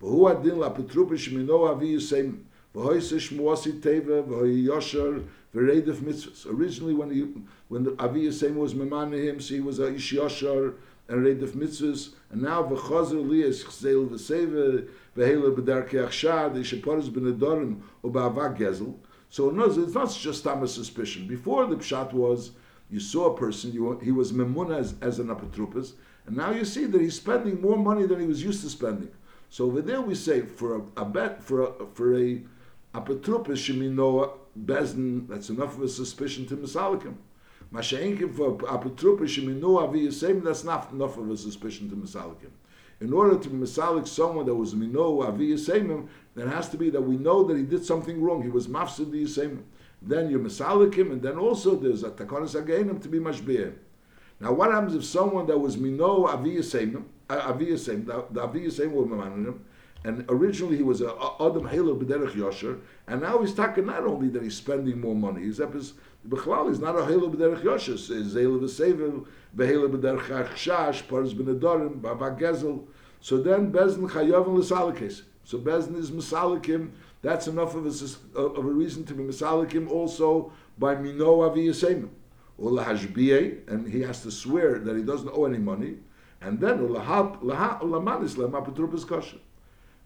V'hu 0.00 0.30
adin 0.30 0.58
la 0.58 0.70
petrupish 0.70 1.32
mino 1.32 1.64
avi 1.64 1.96
yisem 1.96 2.44
v'hoy 2.74 2.98
sishmuasi 2.98 3.80
teva 3.80 4.22
v'hoy 4.22 4.66
yosher 4.66 5.24
v'reidef 5.54 5.96
mitzvahs. 5.96 6.46
Originally, 6.46 6.94
when 6.94 7.10
he, 7.10 7.26
when 7.68 7.84
the 7.84 7.96
avi 7.98 8.26
yisem 8.26 8.54
was 8.54 8.74
memane 8.74 9.12
him, 9.12 9.40
so 9.40 9.54
he 9.54 9.60
was 9.60 9.78
a 9.80 9.94
ish 9.94 10.12
yosher 10.12 10.74
and 11.08 11.24
reidef 11.24 11.50
mitzvahs, 11.50 12.10
and 12.30 12.42
now 12.42 12.62
v'chazer 12.62 13.28
li 13.28 13.42
es 13.42 13.64
chzeil 13.64 14.08
v'seva 14.08 14.86
v'hela 15.16 15.54
b'darkei 15.56 16.06
achshad 16.06 16.54
ishaporis 16.54 17.08
b'nedorim 17.08 17.80
o 18.02 18.10
ba'avak 18.10 18.58
gezel. 18.58 18.94
So 19.34 19.48
it's 19.48 19.94
not 19.94 20.14
just 20.14 20.46
a 20.46 20.68
suspicion. 20.68 21.26
Before 21.26 21.66
the 21.66 21.74
pshat 21.74 22.12
was 22.12 22.52
you 22.88 23.00
saw 23.00 23.34
a 23.34 23.36
person, 23.36 23.72
you, 23.72 23.98
he 23.98 24.12
was 24.12 24.32
memuna 24.32 24.78
as, 24.78 24.94
as 25.00 25.18
an 25.18 25.26
apotropos, 25.26 25.94
and 26.26 26.36
now 26.36 26.52
you 26.52 26.64
see 26.64 26.84
that 26.84 27.00
he's 27.00 27.16
spending 27.16 27.60
more 27.60 27.76
money 27.76 28.06
than 28.06 28.20
he 28.20 28.26
was 28.26 28.44
used 28.44 28.62
to 28.62 28.70
spending. 28.70 29.10
So 29.50 29.64
over 29.64 29.82
there 29.82 30.00
we 30.00 30.14
say 30.14 30.42
for 30.42 30.76
a, 30.76 30.82
a 30.98 31.04
bet 31.04 31.42
for 31.42 31.62
a 31.62 31.86
for 31.94 32.16
a 32.16 32.42
apotropos 32.94 33.58
sheminoa 33.58 34.30
bezin, 34.56 35.26
that's 35.26 35.50
enough 35.50 35.78
of 35.78 35.82
a 35.82 35.88
suspicion 35.88 36.46
to 36.46 36.56
misalikim. 36.56 37.16
Masha'inkim 37.72 38.36
for 38.36 38.56
apotropos 38.58 39.26
sheminoa 39.26 39.88
aviyasem, 39.88 40.44
that's 40.44 40.62
not 40.62 40.92
enough 40.92 41.18
of 41.18 41.28
a 41.28 41.36
suspicion 41.36 41.90
to 41.90 41.96
misalikim. 41.96 42.52
In 43.00 43.12
order 43.12 43.38
to 43.38 43.50
misalik 43.50 44.06
someone 44.06 44.46
that 44.46 44.54
was 44.54 44.74
mino 44.74 45.22
aviyasemim, 45.22 46.08
there 46.34 46.48
has 46.48 46.68
to 46.70 46.76
be 46.76 46.90
that 46.90 47.02
we 47.02 47.16
know 47.16 47.44
that 47.44 47.56
he 47.56 47.64
did 47.64 47.84
something 47.84 48.22
wrong. 48.22 48.42
He 48.42 48.48
was 48.48 48.68
mafsid 48.68 49.10
the 49.10 49.58
then 50.02 50.30
you 50.30 50.38
misalik 50.38 50.94
him, 50.94 51.12
and 51.12 51.22
then 51.22 51.38
also 51.38 51.76
there's 51.76 52.02
a 52.02 52.10
takonis 52.10 52.60
againim 52.60 53.00
to 53.02 53.08
be 53.08 53.18
mashbir. 53.18 53.74
Now, 54.40 54.52
what 54.52 54.70
happens 54.70 54.94
if 54.94 55.04
someone 55.04 55.46
that 55.46 55.58
was 55.58 55.76
mino 55.76 56.26
aviyasem, 56.26 57.02
uh, 57.30 57.52
aviyasem, 57.52 58.06
the 58.06 58.40
aviyasem 58.40 58.90
were 58.90 59.04
mamanim, 59.06 59.58
and 60.04 60.24
originally 60.28 60.76
he 60.76 60.82
was 60.82 61.00
a 61.00 61.08
adam 61.40 61.66
haler 61.66 61.94
b'derech 61.94 62.34
yosher, 62.34 62.78
and 63.06 63.22
now 63.22 63.38
he's 63.38 63.54
talking 63.54 63.86
not 63.86 64.04
only 64.04 64.28
that 64.28 64.42
he's 64.42 64.56
spending 64.56 65.00
more 65.00 65.14
money, 65.14 65.42
he's 65.42 65.60
up 65.60 65.74
his 65.74 65.94
b'chlal, 66.28 66.68
he's 66.68 66.80
not 66.80 66.98
a 66.98 67.04
haler 67.04 67.28
b'derech 67.28 67.62
yosher, 67.62 67.92
he's 67.92 68.34
haler 68.34 68.58
b'sevel, 68.58 69.26
b'haler 69.56 69.88
b'derech 69.88 70.28
achshash, 70.28 71.08
paris 71.08 71.32
b'nedorim, 71.32 72.00
b'avak 72.00 72.38
gezel. 72.38 72.84
So 73.20 73.38
then 73.40 73.72
bezin 73.72 74.08
chayavim 74.08 74.58
l'salikes. 74.58 75.22
So 75.44 75.58
bezin 75.58 75.96
is 75.96 76.10
misalikim 76.10 76.90
that's 77.24 77.48
enough 77.48 77.74
of 77.74 77.86
a, 77.86 78.38
of 78.38 78.58
a 78.58 78.70
reason 78.70 79.04
to 79.06 79.14
be 79.14 79.22
misalikim 79.22 79.90
also 79.90 80.52
by 80.78 80.94
mino. 80.94 81.42
Or 82.56 82.70
lahashbiye, 82.70 83.66
and 83.66 83.88
he 83.88 84.02
has 84.02 84.22
to 84.22 84.30
swear 84.30 84.78
that 84.78 84.94
he 84.94 85.02
doesn't 85.02 85.30
owe 85.32 85.46
any 85.46 85.58
money, 85.58 85.96
and 86.40 86.60
then 86.60 86.78
ulamanis 86.78 88.36
lemapetrupas 88.36 89.04
kosher. 89.06 89.38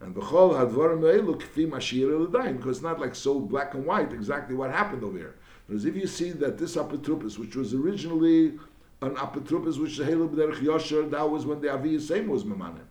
And 0.01 0.15
the 0.15 0.21
b'chol 0.21 0.55
hadvarim 0.55 1.01
elu 1.01 1.41
kfi 1.41 1.69
mashir 1.69 2.57
because 2.57 2.77
it's 2.77 2.83
not 2.83 3.01
like 3.01 3.15
so 3.15 3.41
black 3.41 3.75
and 3.75 3.85
white 3.85 4.13
exactly 4.13 4.55
what 4.55 4.71
happened 4.71 5.03
over 5.03 5.19
here. 5.19 5.35
Because 5.67 5.85
if 5.85 5.97
you 5.97 6.07
see 6.07 6.31
that 6.31 6.57
this 6.57 6.77
apotropos, 6.77 7.39
which 7.39 7.57
was 7.57 7.75
originally 7.75 8.59
an 9.03 9.17
apotropos 9.17 9.79
which 9.79 9.97
the 9.99 10.05
Haleb 10.05 10.35
Derech 10.35 10.63
Yosher, 10.63 11.11
that 11.11 11.29
was 11.29 11.45
when 11.45 11.61
the 11.61 11.69
Aviyah 11.69 12.27
was 12.27 12.45
Memanim. 12.45 12.87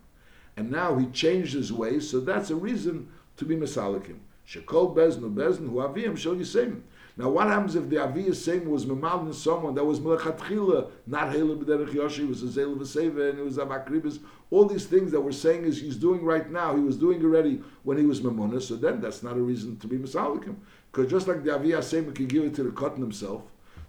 And 0.56 0.70
now 0.70 0.96
he 0.96 1.06
changed 1.06 1.54
his 1.54 1.72
ways, 1.72 2.08
so 2.08 2.20
that's 2.20 2.50
a 2.50 2.56
reason 2.56 3.08
to 3.36 3.44
be 3.44 3.56
Mesalikim. 3.56 4.18
Shekol 4.46 4.94
Beznu 4.94 5.32
Beznu 5.32 5.70
Hu 5.70 5.76
Aviyim 5.76 6.16
Shel 6.16 6.34
Yisem. 6.34 6.82
Now, 7.18 7.30
what 7.30 7.48
happens 7.48 7.74
if 7.74 7.88
the 7.88 7.96
Aviyah 7.96 8.32
Sem 8.32 8.70
was 8.70 8.86
Memalin 8.86 9.34
someone 9.34 9.74
that 9.74 9.84
was 9.84 9.98
Melechatchila, 9.98 10.88
not 11.08 11.32
Hela 11.32 11.56
B'derech 11.56 11.92
Yoshi, 11.92 12.24
was 12.24 12.44
a 12.44 12.48
Zel 12.48 12.76
V'Seva, 12.76 13.30
and 13.30 13.40
it 13.40 13.44
was 13.44 13.58
Avakribis. 13.58 14.20
All 14.52 14.66
these 14.66 14.86
things 14.86 15.10
that 15.10 15.20
we're 15.20 15.32
saying 15.32 15.64
is 15.64 15.80
he's 15.80 15.96
doing 15.96 16.24
right 16.24 16.48
now, 16.48 16.76
he 16.76 16.80
was 16.80 16.96
doing 16.96 17.20
already 17.24 17.60
when 17.82 17.98
he 17.98 18.06
was 18.06 18.20
Memuna, 18.20 18.62
so 18.62 18.76
then 18.76 19.00
that's 19.00 19.24
not 19.24 19.36
a 19.36 19.40
reason 19.40 19.76
to 19.78 19.88
be 19.88 19.98
Mesalikim. 19.98 20.54
Because 20.92 21.10
just 21.10 21.26
like 21.26 21.42
the 21.42 21.50
Aviyah 21.50 21.82
Sem 21.82 22.12
could 22.12 22.28
give 22.28 22.44
it 22.44 22.54
to 22.54 22.62
the 22.62 22.70
cotton 22.70 23.02
himself, 23.02 23.42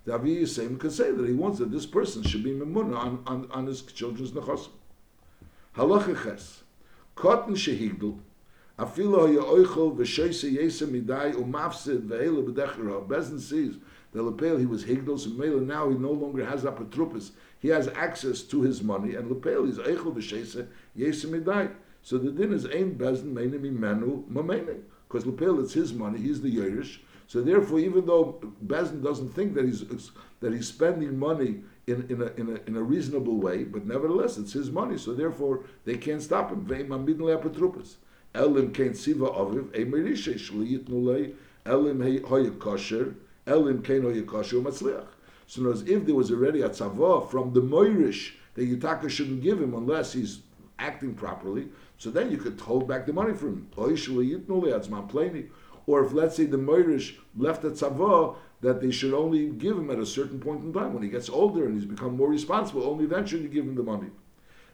the 0.05 0.17
Aviyah 0.17 0.47
Sem 0.47 0.79
could 0.79 0.91
say 0.91 1.11
that 1.11 1.27
he 1.27 1.33
wants 1.33 1.59
that 1.59 1.71
this 1.71 1.85
person 1.85 2.23
should 2.23 2.43
be 2.43 2.53
Memuna 2.53 2.97
on, 2.97 3.23
on, 3.27 3.47
on 3.51 3.67
his 3.67 3.83
children's 3.83 4.31
Nechosim. 4.31 4.69
Halacha 5.75 6.23
Ches. 6.23 6.63
Cotton 7.13 7.53
Shehigdul, 7.53 8.17
Afilo 8.79 9.27
ya 9.27 9.41
oichel 9.41 9.93
v'shoyse 9.97 10.49
yesa 10.53 10.87
midai 10.87 11.33
umafsid 11.33 12.07
ve'ela 12.07 12.41
b'dechera. 12.41 13.05
Bezin 13.05 13.39
sees 13.39 13.75
the 14.13 14.23
lepel 14.23 14.57
he 14.57 14.65
was 14.65 14.85
higdol, 14.85 15.19
so 15.19 15.29
Mela 15.31 15.59
now 15.59 15.89
he 15.89 15.97
no 15.97 16.11
longer 16.11 16.45
has 16.45 16.63
apotropis. 16.63 17.31
He 17.59 17.67
has 17.67 17.89
access 17.89 18.41
to 18.43 18.61
his 18.61 18.81
money, 18.81 19.15
and 19.15 19.29
lepel 19.29 19.69
is 19.69 19.79
oichel 19.79 20.15
v'shoyse 20.15 20.65
yesa 20.97 21.25
midai. 21.25 21.71
So 22.01 22.17
the 22.17 22.31
din 22.31 22.53
is 22.53 22.65
ein 22.65 22.95
bezin 22.95 23.33
meinim 23.33 23.69
imenu 23.69 24.23
mameinim. 24.31 24.83
Because 25.09 25.25
lepel 25.25 25.59
it's 25.59 25.73
his 25.73 25.91
money, 25.91 26.19
he's 26.19 26.41
the 26.41 26.55
Yerush. 26.55 26.99
So 27.29 27.41
therefore, 27.41 27.79
even 27.79 28.07
though 28.07 28.39
Bezin 28.65 29.03
doesn't 29.03 29.35
think 29.35 29.53
that 29.53 29.63
he's 29.63 29.83
that 30.39 30.51
he's 30.51 30.67
spending 30.67 31.19
money 31.19 31.61
in, 31.85 32.07
in, 32.09 32.21
a, 32.23 32.25
in, 32.41 32.57
a, 32.57 32.67
in 32.67 32.75
a 32.75 32.81
reasonable 32.81 33.37
way, 33.37 33.63
but 33.65 33.85
nevertheless 33.85 34.39
it's 34.39 34.53
his 34.53 34.71
money. 34.71 34.97
So 34.97 35.13
therefore, 35.13 35.63
they 35.85 35.95
can't 35.95 36.23
stop 36.23 36.49
him. 36.49 36.65
Elim 38.35 38.71
kein 38.71 38.93
siva 38.93 39.27
aviv, 39.27 39.73
a 39.73 39.85
merishe 39.85 40.35
shli 40.35 40.77
yitnu 40.77 41.03
lei, 41.03 41.33
elim 41.65 42.01
hoya 42.25 42.51
kosher, 42.51 43.15
elim 43.47 43.81
kein 43.81 44.03
hoya 44.03 44.23
kosher 44.23 44.57
umatzliach. 44.57 45.07
So 45.47 45.63
knows 45.63 45.81
if 45.87 46.05
there 46.05 46.13
was 46.13 46.31
already 46.31 46.61
a 46.61 46.69
tzava 46.69 47.27
from 47.27 47.53
the 47.53 47.61
moirish 47.61 48.33
that 48.53 48.69
Yitaka 48.69 49.09
shouldn't 49.09 49.41
give 49.41 49.59
him 49.59 49.73
unless 49.73 50.13
he's 50.13 50.41
acting 50.77 51.15
properly, 51.15 51.69
so 51.97 52.11
then 52.11 52.29
you 52.29 52.37
could 52.37 52.59
hold 52.61 52.87
back 52.87 53.07
the 53.07 53.13
money 53.13 53.33
from 53.33 53.49
him. 53.49 53.67
Or 53.75 53.89
if 56.05 56.13
let's 56.13 56.35
say 56.35 56.45
the 56.45 56.57
moirish 56.57 57.15
left 57.35 57.63
a 57.63 57.71
tzava 57.71 58.35
that 58.61 58.79
they 58.79 58.91
should 58.91 59.15
only 59.15 59.49
give 59.49 59.75
him 59.75 59.89
at 59.89 59.97
a 59.97 60.05
certain 60.05 60.39
point 60.39 60.63
in 60.63 60.71
time 60.71 60.93
when 60.93 61.01
he 61.01 61.09
gets 61.09 61.29
older 61.29 61.65
and 61.65 61.73
he's 61.73 61.85
become 61.85 62.15
more 62.15 62.29
responsible, 62.29 62.83
only 62.83 63.07
then 63.07 63.25
should 63.25 63.41
you 63.41 63.49
give 63.49 63.65
him 63.65 63.73
the 63.73 63.81
money. 63.81 64.09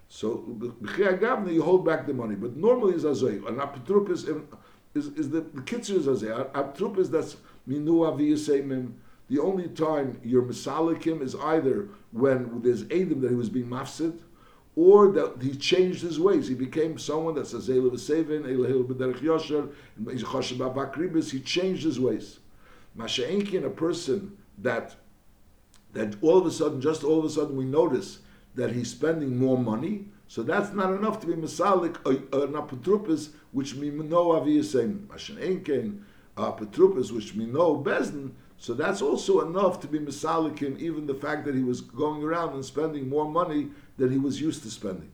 So 0.08 0.44
b'chiyah 0.48 1.54
you 1.54 1.64
hold 1.64 1.86
back 1.86 2.06
the 2.08 2.14
money. 2.14 2.36
But 2.36 2.56
normally 2.56 2.96
is 2.96 3.04
azoy. 3.04 3.46
An 3.48 3.56
apotropis 3.56 4.46
is, 4.94 5.08
is 5.08 5.30
the 5.30 5.42
the 5.42 5.62
kitzur 5.62 5.98
is 5.98 6.08
azoy. 6.08 6.52
Apotropis 6.52 7.10
that's 7.10 7.38
minu 7.68 8.06
aviyasemim. 8.06 8.94
The 9.28 9.40
only 9.40 9.70
time 9.70 10.20
you're 10.24 10.44
misalikim 10.44 11.22
is 11.22 11.36
either 11.36 11.90
when 12.12 12.62
there's 12.62 12.84
edim 12.86 13.22
that 13.22 13.30
he 13.30 13.36
was 13.36 13.50
being 13.50 13.68
mafsid, 13.68 14.20
or 14.76 15.12
that 15.14 15.42
he 15.42 15.56
changed 15.56 16.04
his 16.04 16.20
ways. 16.20 16.48
He 16.48 16.54
became 16.54 17.00
someone 17.00 17.34
that 17.36 17.48
says 17.48 17.68
Eilu 17.68 17.92
v'sevin, 17.92 18.44
Eilu 18.44 18.86
b'derech 18.86 19.22
yosher, 19.22 19.72
choshev 20.00 20.58
b'akribis. 20.58 21.32
He 21.32 21.40
changed 21.40 21.84
his 21.84 22.00
ways. 22.00 22.40
Masha'enkin, 22.98 23.66
a 23.66 23.70
person 23.70 24.38
that 24.60 24.96
that 25.94 26.16
all 26.22 26.38
of 26.38 26.46
a 26.46 26.52
sudden, 26.52 26.82
just 26.82 27.04
all 27.04 27.20
of 27.20 27.26
a 27.26 27.30
sudden, 27.30 27.56
we 27.56 27.66
notice 27.66 28.20
that 28.56 28.72
he's 28.72 28.90
spending 28.90 29.38
more 29.38 29.58
money, 29.58 30.06
so 30.28 30.42
that's 30.44 30.74
not 30.74 30.94
enough 30.94 31.20
to 31.22 31.28
be 31.28 31.34
misalik 31.34 31.98
uh, 32.06 32.10
uh, 32.36 32.48
an 32.48 32.54
apotropis 32.54 33.30
which 33.52 33.76
we 33.76 33.90
know 33.90 34.28
aviyasem 34.30 35.06
mashen 35.08 35.38
enken 35.38 36.02
uh, 36.38 36.52
apotropis 36.52 37.12
which 37.12 37.36
we 37.36 37.46
know 37.46 37.78
bezin. 37.78 38.32
So 38.58 38.74
that's 38.74 39.02
also 39.02 39.42
enough 39.42 39.82
to 39.82 39.88
be 39.88 40.00
misalik 40.00 40.60
him, 40.60 40.78
even 40.80 41.06
the 41.06 41.14
fact 41.14 41.46
that 41.46 41.56
he 41.56 41.64
was 41.64 41.82
going 41.82 42.24
around 42.24 42.54
and 42.54 42.66
spending 42.66 43.10
more 43.10 43.30
money 43.30 43.68
than 43.98 44.12
he 44.12 44.18
was 44.18 44.40
used 44.42 44.64
to 44.64 44.72
spending. 44.72 45.12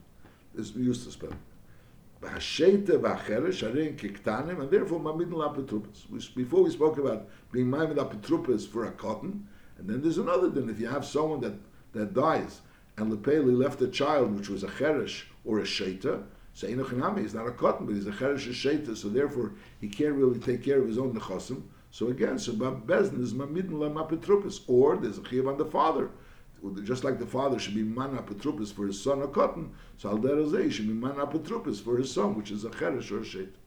Is 0.55 0.75
used 0.75 1.05
to 1.05 1.11
spending. 1.11 1.39
And 2.23 2.39
therefore, 4.69 4.99
Before 6.35 6.63
we 6.63 6.69
spoke 6.69 6.97
about 6.99 7.27
being 7.51 7.69
maimed 7.69 7.97
apotropis 7.97 8.67
for 8.67 8.85
a 8.85 8.91
cotton, 8.91 9.47
and 9.79 9.89
then 9.89 10.01
there's 10.03 10.19
another 10.19 10.51
thing. 10.51 10.69
If 10.69 10.79
you 10.79 10.87
have 10.87 11.03
someone 11.03 11.41
that, 11.41 11.53
that 11.93 12.13
dies 12.13 12.61
and 12.97 13.11
Lepeli 13.11 13.57
left 13.57 13.81
a 13.81 13.87
child 13.87 14.35
which 14.35 14.49
was 14.49 14.63
a 14.63 14.67
cheresh 14.67 15.23
or 15.45 15.59
a 15.59 15.63
sheita, 15.63 16.23
so 16.53 16.67
Enochinami 16.67 17.23
is 17.23 17.33
not 17.33 17.47
a 17.47 17.51
cotton, 17.51 17.85
but 17.85 17.95
he's 17.95 18.07
a 18.07 18.11
cheresh 18.11 18.47
or 18.47 18.51
sheita, 18.51 18.95
so 18.95 19.09
therefore 19.09 19.53
he 19.79 19.87
can't 19.87 20.15
really 20.15 20.39
take 20.39 20.63
care 20.63 20.81
of 20.81 20.87
his 20.87 20.97
own 20.97 21.13
nechasim. 21.13 21.63
So 21.91 22.07
again, 22.07 22.39
so 22.39 22.53
Bezdin 22.53 23.21
is 23.21 23.33
mamidin 23.33 23.71
lamapetropis, 23.71 24.61
or 24.67 24.97
there's 24.97 25.17
a 25.17 25.21
chiyuv 25.21 25.47
on 25.47 25.57
the 25.57 25.65
father. 25.65 26.09
Just 26.83 27.03
like 27.03 27.17
the 27.17 27.25
father 27.25 27.57
should 27.57 27.73
be 27.73 27.83
man 27.83 28.15
apotropis 28.17 28.71
for 28.71 28.85
his 28.85 29.01
son 29.01 29.21
a 29.23 29.27
cotton, 29.27 29.71
so 29.97 30.09
al 30.09 30.69
should 30.69 30.87
be 30.87 30.93
man 30.93 31.15
for 31.15 31.97
his 31.97 32.11
son, 32.11 32.35
which 32.35 32.51
is 32.51 32.63
a 32.65 32.69
cheresh 32.69 33.11
or 33.11 33.19
a 33.19 33.21
sheita. 33.21 33.60